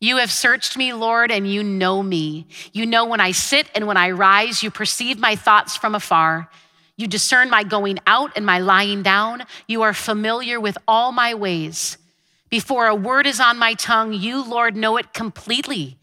You 0.00 0.16
have 0.16 0.32
searched 0.32 0.78
me, 0.78 0.94
Lord, 0.94 1.30
and 1.30 1.50
you 1.50 1.62
know 1.62 2.02
me. 2.02 2.46
You 2.72 2.86
know 2.86 3.04
when 3.04 3.20
I 3.20 3.32
sit 3.32 3.68
and 3.74 3.86
when 3.86 3.98
I 3.98 4.12
rise. 4.12 4.62
You 4.62 4.70
perceive 4.70 5.18
my 5.18 5.36
thoughts 5.36 5.76
from 5.76 5.94
afar. 5.94 6.48
You 6.96 7.06
discern 7.06 7.50
my 7.50 7.64
going 7.64 7.98
out 8.06 8.32
and 8.34 8.46
my 8.46 8.60
lying 8.60 9.02
down. 9.02 9.44
You 9.66 9.82
are 9.82 9.92
familiar 9.92 10.58
with 10.58 10.78
all 10.88 11.12
my 11.12 11.34
ways. 11.34 11.98
Before 12.48 12.86
a 12.86 12.94
word 12.94 13.26
is 13.26 13.40
on 13.40 13.58
my 13.58 13.74
tongue, 13.74 14.12
you, 14.12 14.42
Lord, 14.42 14.74
know 14.74 14.96
it 14.96 15.12
completely. 15.12 15.98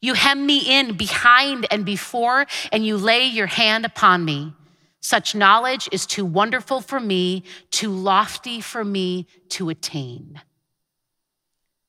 You 0.00 0.14
hem 0.14 0.46
me 0.46 0.58
in 0.58 0.96
behind 0.96 1.66
and 1.70 1.84
before, 1.84 2.46
and 2.72 2.86
you 2.86 2.96
lay 2.96 3.26
your 3.26 3.46
hand 3.46 3.84
upon 3.84 4.24
me. 4.24 4.54
Such 5.00 5.34
knowledge 5.34 5.88
is 5.92 6.06
too 6.06 6.24
wonderful 6.24 6.80
for 6.80 7.00
me, 7.00 7.44
too 7.70 7.90
lofty 7.90 8.60
for 8.60 8.84
me 8.84 9.26
to 9.50 9.70
attain. 9.70 10.40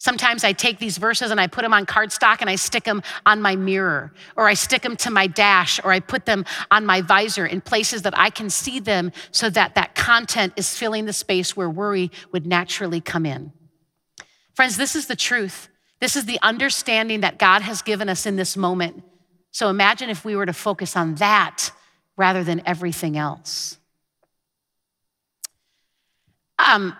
Sometimes 0.01 0.45
I 0.45 0.53
take 0.53 0.79
these 0.79 0.97
verses 0.97 1.29
and 1.29 1.41
I 1.41 1.47
put 1.47 1.63
them 1.63 1.73
on 1.73 1.85
cardstock 1.85 2.37
and 2.39 2.49
I 2.49 2.55
stick 2.55 2.85
them 2.85 3.03
on 3.25 3.41
my 3.41 3.57
mirror, 3.57 4.13
or 4.37 4.47
I 4.47 4.53
stick 4.53 4.81
them 4.81 4.95
to 4.97 5.11
my 5.11 5.27
dash, 5.27 5.79
or 5.83 5.91
I 5.91 5.99
put 5.99 6.25
them 6.25 6.45
on 6.71 6.85
my 6.85 7.01
visor 7.01 7.45
in 7.45 7.59
places 7.59 8.03
that 8.03 8.17
I 8.17 8.29
can 8.29 8.49
see 8.49 8.79
them 8.79 9.11
so 9.31 9.49
that 9.49 9.75
that 9.75 9.95
content 9.95 10.53
is 10.55 10.73
filling 10.73 11.05
the 11.05 11.11
space 11.11 11.57
where 11.57 11.69
worry 11.69 12.11
would 12.31 12.47
naturally 12.47 13.01
come 13.01 13.25
in. 13.25 13.51
Friends, 14.53 14.77
this 14.77 14.95
is 14.95 15.07
the 15.07 15.17
truth. 15.17 15.67
This 15.99 16.15
is 16.15 16.25
the 16.25 16.39
understanding 16.41 17.21
that 17.21 17.37
God 17.37 17.61
has 17.61 17.81
given 17.81 18.09
us 18.09 18.25
in 18.25 18.35
this 18.35 18.55
moment. 18.55 19.03
So 19.51 19.69
imagine 19.69 20.09
if 20.09 20.23
we 20.23 20.35
were 20.35 20.45
to 20.45 20.53
focus 20.53 20.95
on 20.95 21.15
that 21.15 21.71
rather 22.15 22.43
than 22.43 22.61
everything 22.65 23.17
else. 23.17 23.77
Um, 26.59 26.95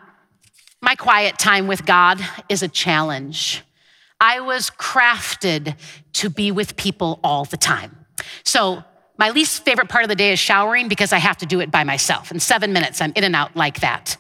my 0.82 0.96
quiet 0.96 1.38
time 1.38 1.68
with 1.68 1.86
God 1.86 2.20
is 2.48 2.64
a 2.64 2.68
challenge. 2.68 3.64
I 4.20 4.40
was 4.40 4.70
crafted 4.70 5.76
to 6.14 6.30
be 6.30 6.52
with 6.52 6.76
people 6.76 7.20
all 7.24 7.46
the 7.46 7.58
time. 7.58 8.06
So, 8.44 8.84
my 9.18 9.32
least 9.32 9.66
favorite 9.66 9.90
part 9.90 10.06
of 10.06 10.10
the 10.10 10.16
day 10.16 10.32
is 10.32 10.40
showering 10.40 10.88
because 10.88 11.12
I 11.12 11.18
have 11.18 11.38
to 11.40 11.46
do 11.46 11.60
it 11.60 11.70
by 11.70 11.84
myself. 11.84 12.32
In 12.32 12.40
seven 12.40 12.72
minutes, 12.72 13.02
I'm 13.02 13.12
in 13.18 13.26
and 13.26 13.36
out 13.36 13.54
like 13.54 13.82
that. 13.82 14.16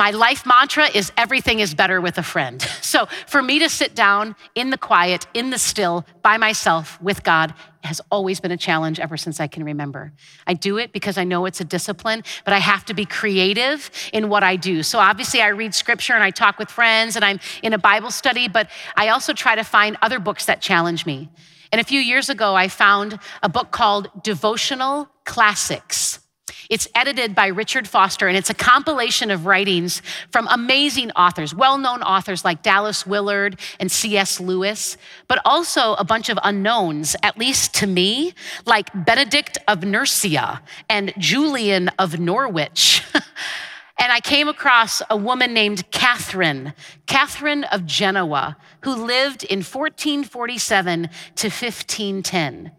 My 0.00 0.12
life 0.12 0.46
mantra 0.46 0.86
is 0.86 1.12
everything 1.18 1.60
is 1.60 1.74
better 1.74 2.00
with 2.00 2.16
a 2.16 2.22
friend. 2.22 2.62
So 2.80 3.04
for 3.26 3.42
me 3.42 3.58
to 3.58 3.68
sit 3.68 3.94
down 3.94 4.34
in 4.54 4.70
the 4.70 4.78
quiet, 4.78 5.26
in 5.34 5.50
the 5.50 5.58
still, 5.58 6.06
by 6.22 6.38
myself 6.38 6.98
with 7.02 7.22
God 7.22 7.52
has 7.84 8.00
always 8.10 8.40
been 8.40 8.50
a 8.50 8.56
challenge 8.56 8.98
ever 8.98 9.18
since 9.18 9.40
I 9.40 9.46
can 9.46 9.62
remember. 9.62 10.14
I 10.46 10.54
do 10.54 10.78
it 10.78 10.94
because 10.94 11.18
I 11.18 11.24
know 11.24 11.44
it's 11.44 11.60
a 11.60 11.64
discipline, 11.64 12.24
but 12.46 12.54
I 12.54 12.60
have 12.60 12.86
to 12.86 12.94
be 12.94 13.04
creative 13.04 13.90
in 14.10 14.30
what 14.30 14.42
I 14.42 14.56
do. 14.56 14.82
So 14.82 14.98
obviously, 14.98 15.42
I 15.42 15.48
read 15.48 15.74
scripture 15.74 16.14
and 16.14 16.24
I 16.24 16.30
talk 16.30 16.58
with 16.58 16.70
friends 16.70 17.14
and 17.14 17.22
I'm 17.22 17.38
in 17.62 17.74
a 17.74 17.78
Bible 17.78 18.10
study, 18.10 18.48
but 18.48 18.70
I 18.96 19.08
also 19.08 19.34
try 19.34 19.54
to 19.54 19.64
find 19.64 19.98
other 20.00 20.18
books 20.18 20.46
that 20.46 20.62
challenge 20.62 21.04
me. 21.04 21.28
And 21.72 21.78
a 21.78 21.84
few 21.84 22.00
years 22.00 22.30
ago, 22.30 22.54
I 22.54 22.68
found 22.68 23.18
a 23.42 23.50
book 23.50 23.70
called 23.70 24.08
Devotional 24.22 25.10
Classics. 25.26 26.20
It's 26.70 26.86
edited 26.94 27.34
by 27.34 27.48
Richard 27.48 27.88
Foster, 27.88 28.28
and 28.28 28.36
it's 28.36 28.48
a 28.48 28.54
compilation 28.54 29.32
of 29.32 29.44
writings 29.44 30.02
from 30.30 30.46
amazing 30.48 31.10
authors, 31.10 31.52
well 31.52 31.78
known 31.78 32.00
authors 32.00 32.44
like 32.44 32.62
Dallas 32.62 33.04
Willard 33.04 33.58
and 33.80 33.90
C.S. 33.90 34.38
Lewis, 34.38 34.96
but 35.26 35.40
also 35.44 35.94
a 35.94 36.04
bunch 36.04 36.28
of 36.28 36.38
unknowns, 36.44 37.16
at 37.24 37.36
least 37.36 37.74
to 37.74 37.88
me, 37.88 38.34
like 38.66 38.88
Benedict 38.94 39.58
of 39.66 39.84
Nursia 39.84 40.62
and 40.88 41.12
Julian 41.18 41.88
of 41.98 42.20
Norwich. 42.20 43.02
and 43.14 44.12
I 44.12 44.20
came 44.20 44.46
across 44.46 45.02
a 45.10 45.16
woman 45.16 45.52
named 45.52 45.90
Catherine, 45.90 46.72
Catherine 47.06 47.64
of 47.64 47.84
Genoa, 47.84 48.56
who 48.82 48.94
lived 48.94 49.42
in 49.42 49.58
1447 49.58 51.02
to 51.34 51.46
1510. 51.48 52.70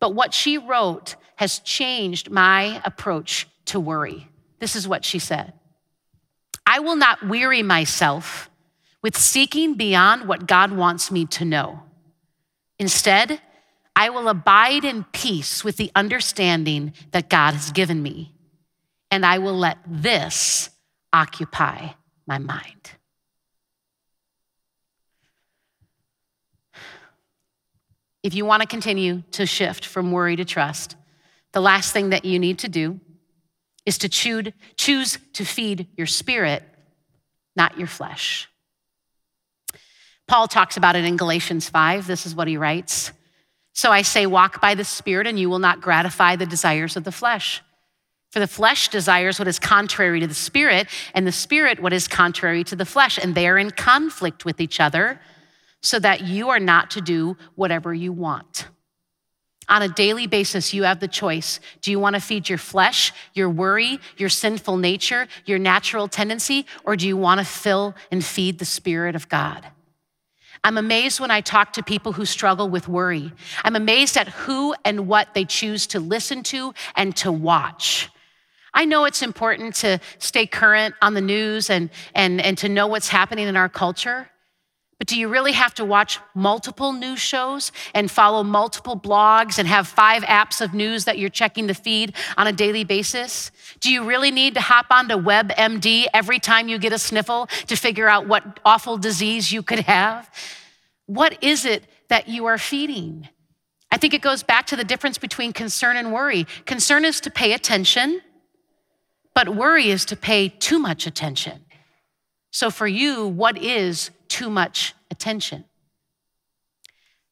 But 0.00 0.14
what 0.14 0.32
she 0.32 0.56
wrote 0.56 1.16
has 1.36 1.60
changed 1.60 2.30
my 2.30 2.80
approach 2.84 3.46
to 3.66 3.80
worry. 3.80 4.28
This 4.58 4.76
is 4.76 4.88
what 4.88 5.04
she 5.04 5.18
said 5.18 5.52
I 6.66 6.80
will 6.80 6.96
not 6.96 7.26
weary 7.26 7.62
myself 7.62 8.50
with 9.02 9.16
seeking 9.16 9.74
beyond 9.74 10.26
what 10.26 10.48
God 10.48 10.72
wants 10.72 11.10
me 11.10 11.26
to 11.26 11.44
know. 11.44 11.82
Instead, 12.78 13.40
I 13.94 14.10
will 14.10 14.28
abide 14.28 14.84
in 14.84 15.04
peace 15.04 15.62
with 15.62 15.76
the 15.76 15.90
understanding 15.94 16.92
that 17.12 17.30
God 17.30 17.54
has 17.54 17.70
given 17.70 18.02
me, 18.02 18.34
and 19.10 19.24
I 19.24 19.38
will 19.38 19.56
let 19.56 19.78
this 19.86 20.70
occupy 21.12 21.90
my 22.26 22.38
mind. 22.38 22.90
If 28.22 28.34
you 28.34 28.44
want 28.44 28.62
to 28.62 28.68
continue 28.68 29.22
to 29.32 29.46
shift 29.46 29.86
from 29.86 30.10
worry 30.10 30.34
to 30.34 30.44
trust, 30.44 30.96
the 31.56 31.62
last 31.62 31.94
thing 31.94 32.10
that 32.10 32.26
you 32.26 32.38
need 32.38 32.58
to 32.58 32.68
do 32.68 33.00
is 33.86 33.96
to 33.96 34.10
choose 34.10 35.18
to 35.32 35.42
feed 35.42 35.86
your 35.96 36.06
spirit, 36.06 36.62
not 37.56 37.78
your 37.78 37.86
flesh. 37.86 38.46
Paul 40.28 40.48
talks 40.48 40.76
about 40.76 40.96
it 40.96 41.06
in 41.06 41.16
Galatians 41.16 41.66
5. 41.70 42.06
This 42.06 42.26
is 42.26 42.34
what 42.34 42.46
he 42.46 42.58
writes. 42.58 43.10
So 43.72 43.90
I 43.90 44.02
say, 44.02 44.26
walk 44.26 44.60
by 44.60 44.74
the 44.74 44.84
Spirit, 44.84 45.26
and 45.26 45.38
you 45.38 45.48
will 45.48 45.58
not 45.58 45.80
gratify 45.80 46.36
the 46.36 46.44
desires 46.44 46.94
of 46.94 47.04
the 47.04 47.10
flesh. 47.10 47.62
For 48.32 48.38
the 48.38 48.46
flesh 48.46 48.88
desires 48.88 49.38
what 49.38 49.48
is 49.48 49.58
contrary 49.58 50.20
to 50.20 50.26
the 50.26 50.34
Spirit, 50.34 50.88
and 51.14 51.26
the 51.26 51.32
Spirit 51.32 51.80
what 51.80 51.94
is 51.94 52.06
contrary 52.06 52.64
to 52.64 52.76
the 52.76 52.84
flesh, 52.84 53.18
and 53.18 53.34
they 53.34 53.48
are 53.48 53.56
in 53.56 53.70
conflict 53.70 54.44
with 54.44 54.60
each 54.60 54.78
other, 54.78 55.22
so 55.80 55.98
that 56.00 56.20
you 56.20 56.50
are 56.50 56.60
not 56.60 56.90
to 56.90 57.00
do 57.00 57.38
whatever 57.54 57.94
you 57.94 58.12
want. 58.12 58.66
On 59.68 59.82
a 59.82 59.88
daily 59.88 60.26
basis, 60.26 60.72
you 60.72 60.84
have 60.84 61.00
the 61.00 61.08
choice. 61.08 61.58
Do 61.80 61.90
you 61.90 61.98
want 61.98 62.14
to 62.14 62.20
feed 62.20 62.48
your 62.48 62.58
flesh, 62.58 63.12
your 63.34 63.50
worry, 63.50 63.98
your 64.16 64.28
sinful 64.28 64.76
nature, 64.76 65.26
your 65.44 65.58
natural 65.58 66.06
tendency, 66.06 66.66
or 66.84 66.94
do 66.94 67.08
you 67.08 67.16
want 67.16 67.40
to 67.40 67.44
fill 67.44 67.94
and 68.12 68.24
feed 68.24 68.58
the 68.58 68.64
Spirit 68.64 69.16
of 69.16 69.28
God? 69.28 69.66
I'm 70.62 70.78
amazed 70.78 71.20
when 71.20 71.30
I 71.30 71.40
talk 71.40 71.72
to 71.74 71.82
people 71.82 72.12
who 72.12 72.24
struggle 72.24 72.68
with 72.68 72.88
worry. 72.88 73.32
I'm 73.64 73.76
amazed 73.76 74.16
at 74.16 74.28
who 74.28 74.74
and 74.84 75.06
what 75.08 75.34
they 75.34 75.44
choose 75.44 75.86
to 75.88 76.00
listen 76.00 76.42
to 76.44 76.72
and 76.94 77.14
to 77.16 77.30
watch. 77.30 78.08
I 78.72 78.84
know 78.84 79.04
it's 79.04 79.22
important 79.22 79.74
to 79.76 80.00
stay 80.18 80.46
current 80.46 80.94
on 81.00 81.14
the 81.14 81.20
news 81.20 81.70
and, 81.70 81.90
and, 82.14 82.40
and 82.40 82.58
to 82.58 82.68
know 82.68 82.86
what's 82.86 83.08
happening 83.08 83.48
in 83.48 83.56
our 83.56 83.68
culture. 83.68 84.28
But 84.98 85.08
do 85.08 85.18
you 85.18 85.28
really 85.28 85.52
have 85.52 85.74
to 85.74 85.84
watch 85.84 86.18
multiple 86.34 86.92
news 86.92 87.18
shows 87.18 87.70
and 87.94 88.10
follow 88.10 88.42
multiple 88.42 88.98
blogs 88.98 89.58
and 89.58 89.68
have 89.68 89.86
five 89.86 90.22
apps 90.22 90.62
of 90.62 90.72
news 90.72 91.04
that 91.04 91.18
you're 91.18 91.28
checking 91.28 91.66
the 91.66 91.74
feed 91.74 92.14
on 92.38 92.46
a 92.46 92.52
daily 92.52 92.82
basis? 92.82 93.50
Do 93.80 93.92
you 93.92 94.04
really 94.04 94.30
need 94.30 94.54
to 94.54 94.60
hop 94.60 94.86
onto 94.90 95.16
WebMD 95.16 96.06
every 96.14 96.38
time 96.38 96.68
you 96.68 96.78
get 96.78 96.94
a 96.94 96.98
sniffle 96.98 97.46
to 97.66 97.76
figure 97.76 98.08
out 98.08 98.26
what 98.26 98.58
awful 98.64 98.96
disease 98.96 99.52
you 99.52 99.62
could 99.62 99.80
have? 99.80 100.30
What 101.04 101.42
is 101.44 101.66
it 101.66 101.84
that 102.08 102.28
you 102.28 102.46
are 102.46 102.58
feeding? 102.58 103.28
I 103.90 103.98
think 103.98 104.14
it 104.14 104.22
goes 104.22 104.42
back 104.42 104.66
to 104.68 104.76
the 104.76 104.84
difference 104.84 105.18
between 105.18 105.52
concern 105.52 105.96
and 105.96 106.10
worry. 106.10 106.46
Concern 106.64 107.04
is 107.04 107.20
to 107.20 107.30
pay 107.30 107.52
attention, 107.52 108.22
but 109.34 109.50
worry 109.50 109.90
is 109.90 110.06
to 110.06 110.16
pay 110.16 110.48
too 110.48 110.78
much 110.78 111.06
attention. 111.06 111.66
So, 112.50 112.70
for 112.70 112.86
you, 112.86 113.28
what 113.28 113.58
is 113.58 114.10
too 114.36 114.50
much 114.50 114.94
attention? 115.10 115.64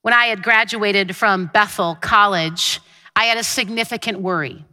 When 0.01 0.15
I 0.15 0.27
had 0.27 0.43
graduated 0.43 1.15
from 1.15 1.51
Bethel 1.53 1.97
College, 2.01 2.81
I 3.15 3.25
had 3.25 3.37
a 3.37 3.45
significant 3.45 4.21
worry. 4.21 4.65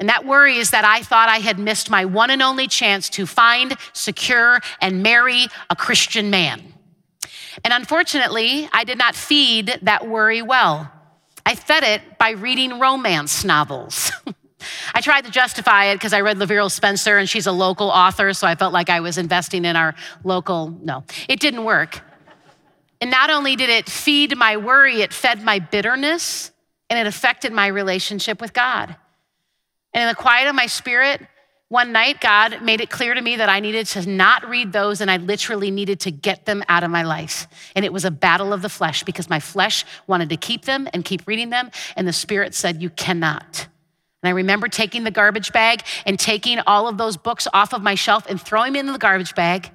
And 0.00 0.08
that 0.08 0.26
worry 0.26 0.56
is 0.56 0.70
that 0.70 0.84
I 0.84 1.02
thought 1.02 1.28
I 1.28 1.38
had 1.38 1.58
missed 1.58 1.88
my 1.88 2.04
one 2.04 2.30
and 2.30 2.42
only 2.42 2.66
chance 2.66 3.08
to 3.10 3.26
find, 3.26 3.76
secure, 3.92 4.60
and 4.80 5.04
marry 5.04 5.46
a 5.70 5.76
Christian 5.76 6.30
man. 6.30 6.74
And 7.64 7.72
unfortunately, 7.72 8.68
I 8.72 8.82
did 8.82 8.98
not 8.98 9.14
feed 9.14 9.78
that 9.82 10.06
worry 10.06 10.42
well. 10.42 10.90
I 11.46 11.54
fed 11.54 11.84
it 11.84 12.18
by 12.18 12.30
reading 12.30 12.80
romance 12.80 13.44
novels. 13.44 14.10
I 14.94 15.00
tried 15.00 15.24
to 15.24 15.30
justify 15.30 15.86
it 15.86 15.96
because 15.96 16.12
I 16.12 16.20
read 16.20 16.38
LaVyrle 16.38 16.70
Spencer 16.70 17.18
and 17.18 17.28
she's 17.28 17.46
a 17.46 17.52
local 17.52 17.88
author, 17.88 18.32
so 18.32 18.46
I 18.46 18.54
felt 18.54 18.72
like 18.72 18.88
I 18.88 19.00
was 19.00 19.18
investing 19.18 19.64
in 19.64 19.76
our 19.76 19.94
local. 20.24 20.70
No, 20.82 21.04
it 21.28 21.40
didn't 21.40 21.64
work. 21.64 22.00
And 23.00 23.10
not 23.10 23.30
only 23.30 23.56
did 23.56 23.68
it 23.68 23.90
feed 23.90 24.36
my 24.36 24.56
worry, 24.56 25.02
it 25.02 25.12
fed 25.12 25.42
my 25.42 25.58
bitterness 25.58 26.50
and 26.88 26.98
it 26.98 27.06
affected 27.06 27.52
my 27.52 27.66
relationship 27.66 28.40
with 28.40 28.52
God. 28.52 28.96
And 29.92 30.02
in 30.02 30.08
the 30.08 30.14
quiet 30.14 30.48
of 30.48 30.54
my 30.54 30.66
spirit, 30.66 31.20
one 31.68 31.90
night, 31.90 32.20
God 32.20 32.62
made 32.62 32.80
it 32.80 32.90
clear 32.90 33.12
to 33.12 33.20
me 33.20 33.36
that 33.36 33.48
I 33.48 33.58
needed 33.58 33.86
to 33.88 34.08
not 34.08 34.48
read 34.48 34.72
those 34.72 35.00
and 35.00 35.10
I 35.10 35.16
literally 35.16 35.72
needed 35.72 36.00
to 36.00 36.12
get 36.12 36.46
them 36.46 36.62
out 36.68 36.84
of 36.84 36.90
my 36.90 37.02
life. 37.02 37.48
And 37.74 37.84
it 37.84 37.92
was 37.92 38.04
a 38.04 38.10
battle 38.10 38.52
of 38.52 38.62
the 38.62 38.68
flesh 38.68 39.02
because 39.02 39.28
my 39.28 39.40
flesh 39.40 39.84
wanted 40.06 40.28
to 40.28 40.36
keep 40.36 40.64
them 40.64 40.88
and 40.94 41.04
keep 41.04 41.26
reading 41.26 41.50
them. 41.50 41.70
And 41.96 42.06
the 42.06 42.12
Spirit 42.12 42.54
said, 42.54 42.80
You 42.80 42.90
cannot. 42.90 43.66
And 44.26 44.32
I 44.32 44.34
remember 44.34 44.66
taking 44.66 45.04
the 45.04 45.12
garbage 45.12 45.52
bag 45.52 45.84
and 46.04 46.18
taking 46.18 46.58
all 46.66 46.88
of 46.88 46.98
those 46.98 47.16
books 47.16 47.46
off 47.54 47.72
of 47.72 47.80
my 47.80 47.94
shelf 47.94 48.26
and 48.28 48.40
throwing 48.40 48.72
them 48.72 48.88
in 48.88 48.92
the 48.92 48.98
garbage 48.98 49.36
bag, 49.36 49.70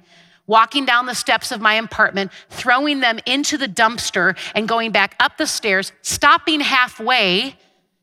walking 0.46 0.84
down 0.84 1.06
the 1.06 1.14
steps 1.14 1.52
of 1.52 1.62
my 1.62 1.76
apartment, 1.76 2.30
throwing 2.50 3.00
them 3.00 3.18
into 3.24 3.56
the 3.56 3.66
dumpster, 3.66 4.36
and 4.54 4.68
going 4.68 4.92
back 4.92 5.16
up 5.20 5.38
the 5.38 5.46
stairs, 5.46 5.92
stopping 6.02 6.60
halfway, 6.60 7.56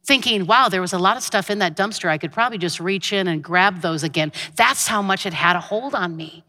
thinking, 0.05 0.47
wow, 0.47 0.69
there 0.69 0.81
was 0.81 0.91
a 0.91 0.97
lot 0.97 1.17
of 1.17 1.21
stuff 1.21 1.51
in 1.51 1.59
that 1.59 1.77
dumpster. 1.77 2.09
I 2.09 2.17
could 2.17 2.31
probably 2.31 2.57
just 2.57 2.79
reach 2.79 3.13
in 3.13 3.27
and 3.27 3.43
grab 3.43 3.81
those 3.81 4.01
again. 4.01 4.31
That's 4.55 4.87
how 4.87 5.03
much 5.03 5.27
it 5.27 5.35
had 5.35 5.55
a 5.55 5.59
hold 5.59 5.93
on 5.93 6.15
me. 6.15 6.43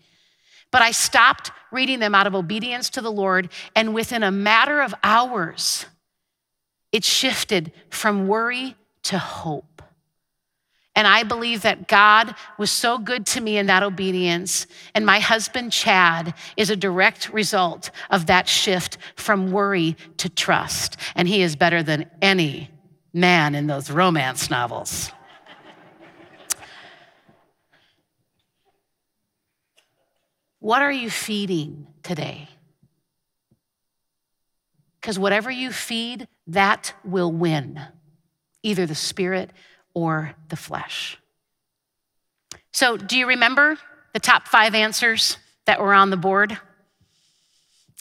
But 0.70 0.80
I 0.80 0.92
stopped 0.92 1.50
reading 1.70 1.98
them 1.98 2.14
out 2.14 2.26
of 2.26 2.34
obedience 2.34 2.88
to 2.90 3.02
the 3.02 3.12
Lord, 3.12 3.50
and 3.76 3.92
within 3.92 4.22
a 4.22 4.30
matter 4.30 4.80
of 4.80 4.94
hours, 5.04 5.84
it 6.90 7.04
shifted 7.04 7.70
from 7.90 8.28
worry 8.28 8.76
to 9.02 9.18
hope. 9.18 9.66
And 10.96 11.06
I 11.06 11.22
believe 11.22 11.62
that 11.62 11.86
God 11.88 12.34
was 12.58 12.70
so 12.70 12.98
good 12.98 13.24
to 13.26 13.40
me 13.40 13.56
in 13.58 13.66
that 13.66 13.82
obedience. 13.82 14.66
And 14.94 15.06
my 15.06 15.20
husband, 15.20 15.72
Chad, 15.72 16.34
is 16.56 16.68
a 16.68 16.76
direct 16.76 17.32
result 17.32 17.90
of 18.10 18.26
that 18.26 18.48
shift 18.48 18.98
from 19.14 19.52
worry 19.52 19.96
to 20.18 20.28
trust. 20.28 20.96
And 21.14 21.28
he 21.28 21.42
is 21.42 21.54
better 21.54 21.82
than 21.82 22.10
any 22.20 22.70
man 23.12 23.54
in 23.54 23.66
those 23.66 23.90
romance 23.90 24.50
novels. 24.50 25.12
what 30.58 30.82
are 30.82 30.92
you 30.92 31.08
feeding 31.08 31.86
today? 32.02 32.48
Because 35.00 35.18
whatever 35.18 35.50
you 35.50 35.72
feed, 35.72 36.28
that 36.48 36.92
will 37.04 37.32
win, 37.32 37.80
either 38.62 38.86
the 38.86 38.94
spirit 38.94 39.50
or 39.94 40.34
the 40.48 40.56
flesh. 40.56 41.18
So, 42.72 42.96
do 42.96 43.18
you 43.18 43.26
remember 43.26 43.78
the 44.12 44.20
top 44.20 44.46
five 44.46 44.74
answers 44.74 45.38
that 45.66 45.80
were 45.80 45.94
on 45.94 46.10
the 46.10 46.16
board? 46.16 46.58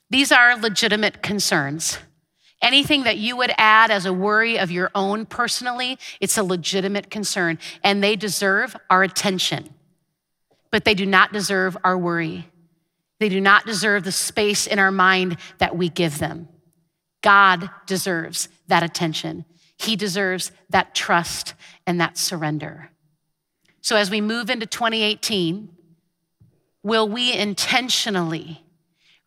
These 0.10 0.32
are 0.32 0.58
legitimate 0.58 1.22
concerns. 1.22 2.00
Anything 2.62 3.04
that 3.04 3.18
you 3.18 3.38
would 3.38 3.54
add 3.58 3.90
as 3.90 4.06
a 4.06 4.14
worry 4.14 4.60
of 4.60 4.70
your 4.70 4.92
own 4.94 5.26
personally, 5.26 5.98
it's 6.20 6.38
a 6.38 6.44
legitimate 6.44 7.10
concern, 7.10 7.58
and 7.84 8.04
they 8.04 8.16
deserve 8.16 8.76
our 8.90 9.02
attention. 9.04 9.74
But 10.72 10.84
they 10.84 10.94
do 10.94 11.06
not 11.06 11.32
deserve 11.32 11.78
our 11.84 11.98
worry. 11.98 12.50
They 13.20 13.30
do 13.30 13.40
not 13.40 13.66
deserve 13.66 14.04
the 14.04 14.12
space 14.12 14.68
in 14.68 14.78
our 14.78 14.92
mind 14.92 15.38
that 15.60 15.78
we 15.78 15.90
give 15.90 16.20
them. 16.20 16.48
God 17.22 17.70
deserves 17.86 18.50
that 18.68 18.84
attention. 18.84 19.46
He 19.80 19.96
deserves 19.96 20.52
that 20.70 20.94
trust 20.94 21.54
and 21.88 22.00
that 22.02 22.18
surrender. 22.18 22.92
So, 23.82 23.96
as 23.96 24.12
we 24.12 24.20
move 24.20 24.50
into 24.50 24.66
2018, 24.66 25.70
will 26.84 27.08
we 27.08 27.34
intentionally 27.34 28.62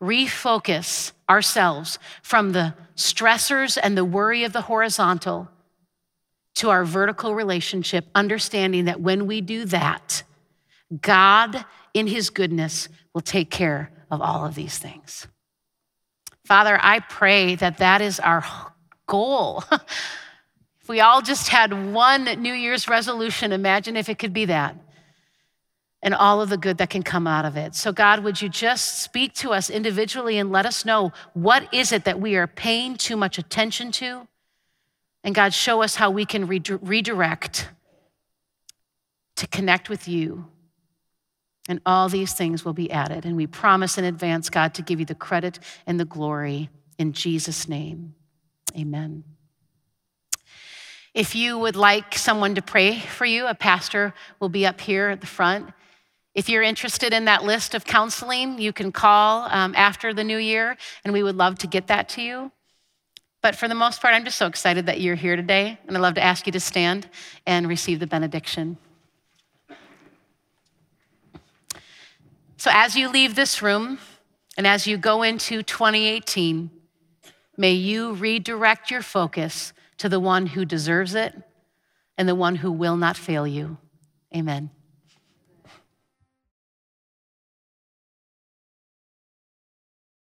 refocus 0.01 1.11
ourselves 1.29 1.97
from 2.21 2.51
the 2.51 2.75
stressors 2.95 3.77
and 3.81 3.97
the 3.97 4.05
worry 4.05 4.43
of 4.43 4.53
the 4.53 4.61
horizontal 4.61 5.49
to 6.55 6.69
our 6.69 6.85
vertical 6.85 7.33
relationship, 7.33 8.05
understanding 8.13 8.85
that 8.85 9.01
when 9.01 9.25
we 9.25 9.41
do 9.41 9.65
that, 9.65 10.21
God, 11.01 11.65
in 11.95 12.05
His 12.05 12.29
goodness, 12.29 12.89
will 13.13 13.21
take 13.21 13.49
care 13.49 13.91
of 14.11 14.21
all 14.21 14.45
of 14.45 14.53
these 14.53 14.77
things. 14.77 15.25
Father, 16.45 16.77
I 16.79 16.99
pray 16.99 17.55
that 17.55 17.79
that 17.79 18.01
is 18.01 18.19
our 18.19 18.45
goal. 19.07 19.63
If 20.83 20.89
we 20.89 20.99
all 20.99 21.21
just 21.21 21.47
had 21.47 21.93
one 21.93 22.25
New 22.41 22.53
Year's 22.53 22.89
resolution, 22.89 23.53
imagine 23.53 23.95
if 23.95 24.09
it 24.09 24.19
could 24.19 24.33
be 24.33 24.45
that 24.45 24.75
and 26.01 26.13
all 26.13 26.41
of 26.41 26.49
the 26.49 26.57
good 26.57 26.77
that 26.79 26.89
can 26.89 27.01
come 27.01 27.25
out 27.25 27.45
of 27.45 27.55
it. 27.55 27.73
So, 27.73 27.93
God, 27.93 28.25
would 28.25 28.41
you 28.41 28.49
just 28.49 29.01
speak 29.01 29.33
to 29.35 29.53
us 29.53 29.69
individually 29.69 30.37
and 30.37 30.51
let 30.51 30.65
us 30.65 30.83
know 30.83 31.13
what 31.31 31.73
is 31.73 31.93
it 31.93 32.03
that 32.03 32.19
we 32.19 32.35
are 32.35 32.45
paying 32.45 32.97
too 32.97 33.15
much 33.15 33.37
attention 33.37 33.93
to? 33.93 34.27
And 35.23 35.33
God, 35.33 35.53
show 35.53 35.81
us 35.81 35.95
how 35.95 36.11
we 36.11 36.25
can 36.25 36.47
redirect 36.47 37.69
to 39.37 39.47
connect 39.47 39.89
with 39.89 40.09
you. 40.09 40.47
And 41.69 41.79
all 41.85 42.09
these 42.09 42.33
things 42.33 42.65
will 42.65 42.73
be 42.73 42.91
added. 42.91 43.25
And 43.25 43.37
we 43.37 43.47
promise 43.47 43.97
in 43.97 44.03
advance, 44.03 44.49
God, 44.49 44.73
to 44.73 44.81
give 44.81 44.99
you 44.99 45.05
the 45.05 45.15
credit 45.15 45.59
and 45.87 45.97
the 45.97 46.03
glory 46.03 46.69
in 46.99 47.13
Jesus' 47.13 47.69
name. 47.69 48.15
Amen. 48.77 49.23
If 51.13 51.35
you 51.35 51.59
would 51.59 51.75
like 51.75 52.17
someone 52.17 52.55
to 52.55 52.61
pray 52.61 52.99
for 52.99 53.25
you, 53.25 53.45
a 53.45 53.53
pastor 53.53 54.15
will 54.39 54.49
be 54.49 54.65
up 54.65 54.81
here 54.81 55.09
at 55.09 55.21
the 55.21 55.27
front. 55.27 55.71
If 56.33 56.49
you're 56.49 56.63
interested 56.63 57.13
in 57.13 57.25
that 57.25 57.43
list 57.43 57.75
of 57.75 57.85
counseling, 57.85 58.57
you 58.57 58.73
can 58.73 58.91
call 58.91 59.47
um, 59.51 59.75
after 59.77 60.11
the 60.11 60.23
new 60.23 60.37
year, 60.37 60.75
and 61.03 61.13
we 61.13 61.21
would 61.21 61.35
love 61.35 61.59
to 61.59 61.67
get 61.67 61.85
that 61.87 62.09
to 62.09 62.21
you. 62.23 62.51
But 63.43 63.55
for 63.55 63.67
the 63.67 63.75
most 63.75 64.01
part, 64.01 64.15
I'm 64.15 64.25
just 64.25 64.37
so 64.37 64.47
excited 64.47 64.87
that 64.87 65.01
you're 65.01 65.13
here 65.13 65.35
today, 65.35 65.77
and 65.85 65.95
I'd 65.95 65.99
love 66.01 66.15
to 66.15 66.23
ask 66.23 66.47
you 66.47 66.51
to 66.53 66.59
stand 66.59 67.07
and 67.45 67.67
receive 67.67 67.99
the 67.99 68.07
benediction. 68.07 68.77
So, 72.57 72.71
as 72.73 72.95
you 72.95 73.09
leave 73.09 73.35
this 73.35 73.61
room 73.61 73.99
and 74.57 74.65
as 74.65 74.87
you 74.87 74.97
go 74.97 75.21
into 75.21 75.61
2018, 75.61 76.71
may 77.57 77.73
you 77.73 78.13
redirect 78.13 78.89
your 78.89 79.01
focus 79.03 79.73
to 79.97 80.09
the 80.09 80.19
one 80.19 80.47
who 80.47 80.65
deserves 80.65 81.15
it 81.15 81.33
and 82.17 82.27
the 82.27 82.35
one 82.35 82.55
who 82.55 82.71
will 82.71 82.97
not 82.97 83.17
fail 83.17 83.47
you. 83.47 83.77
Amen. 84.35 84.69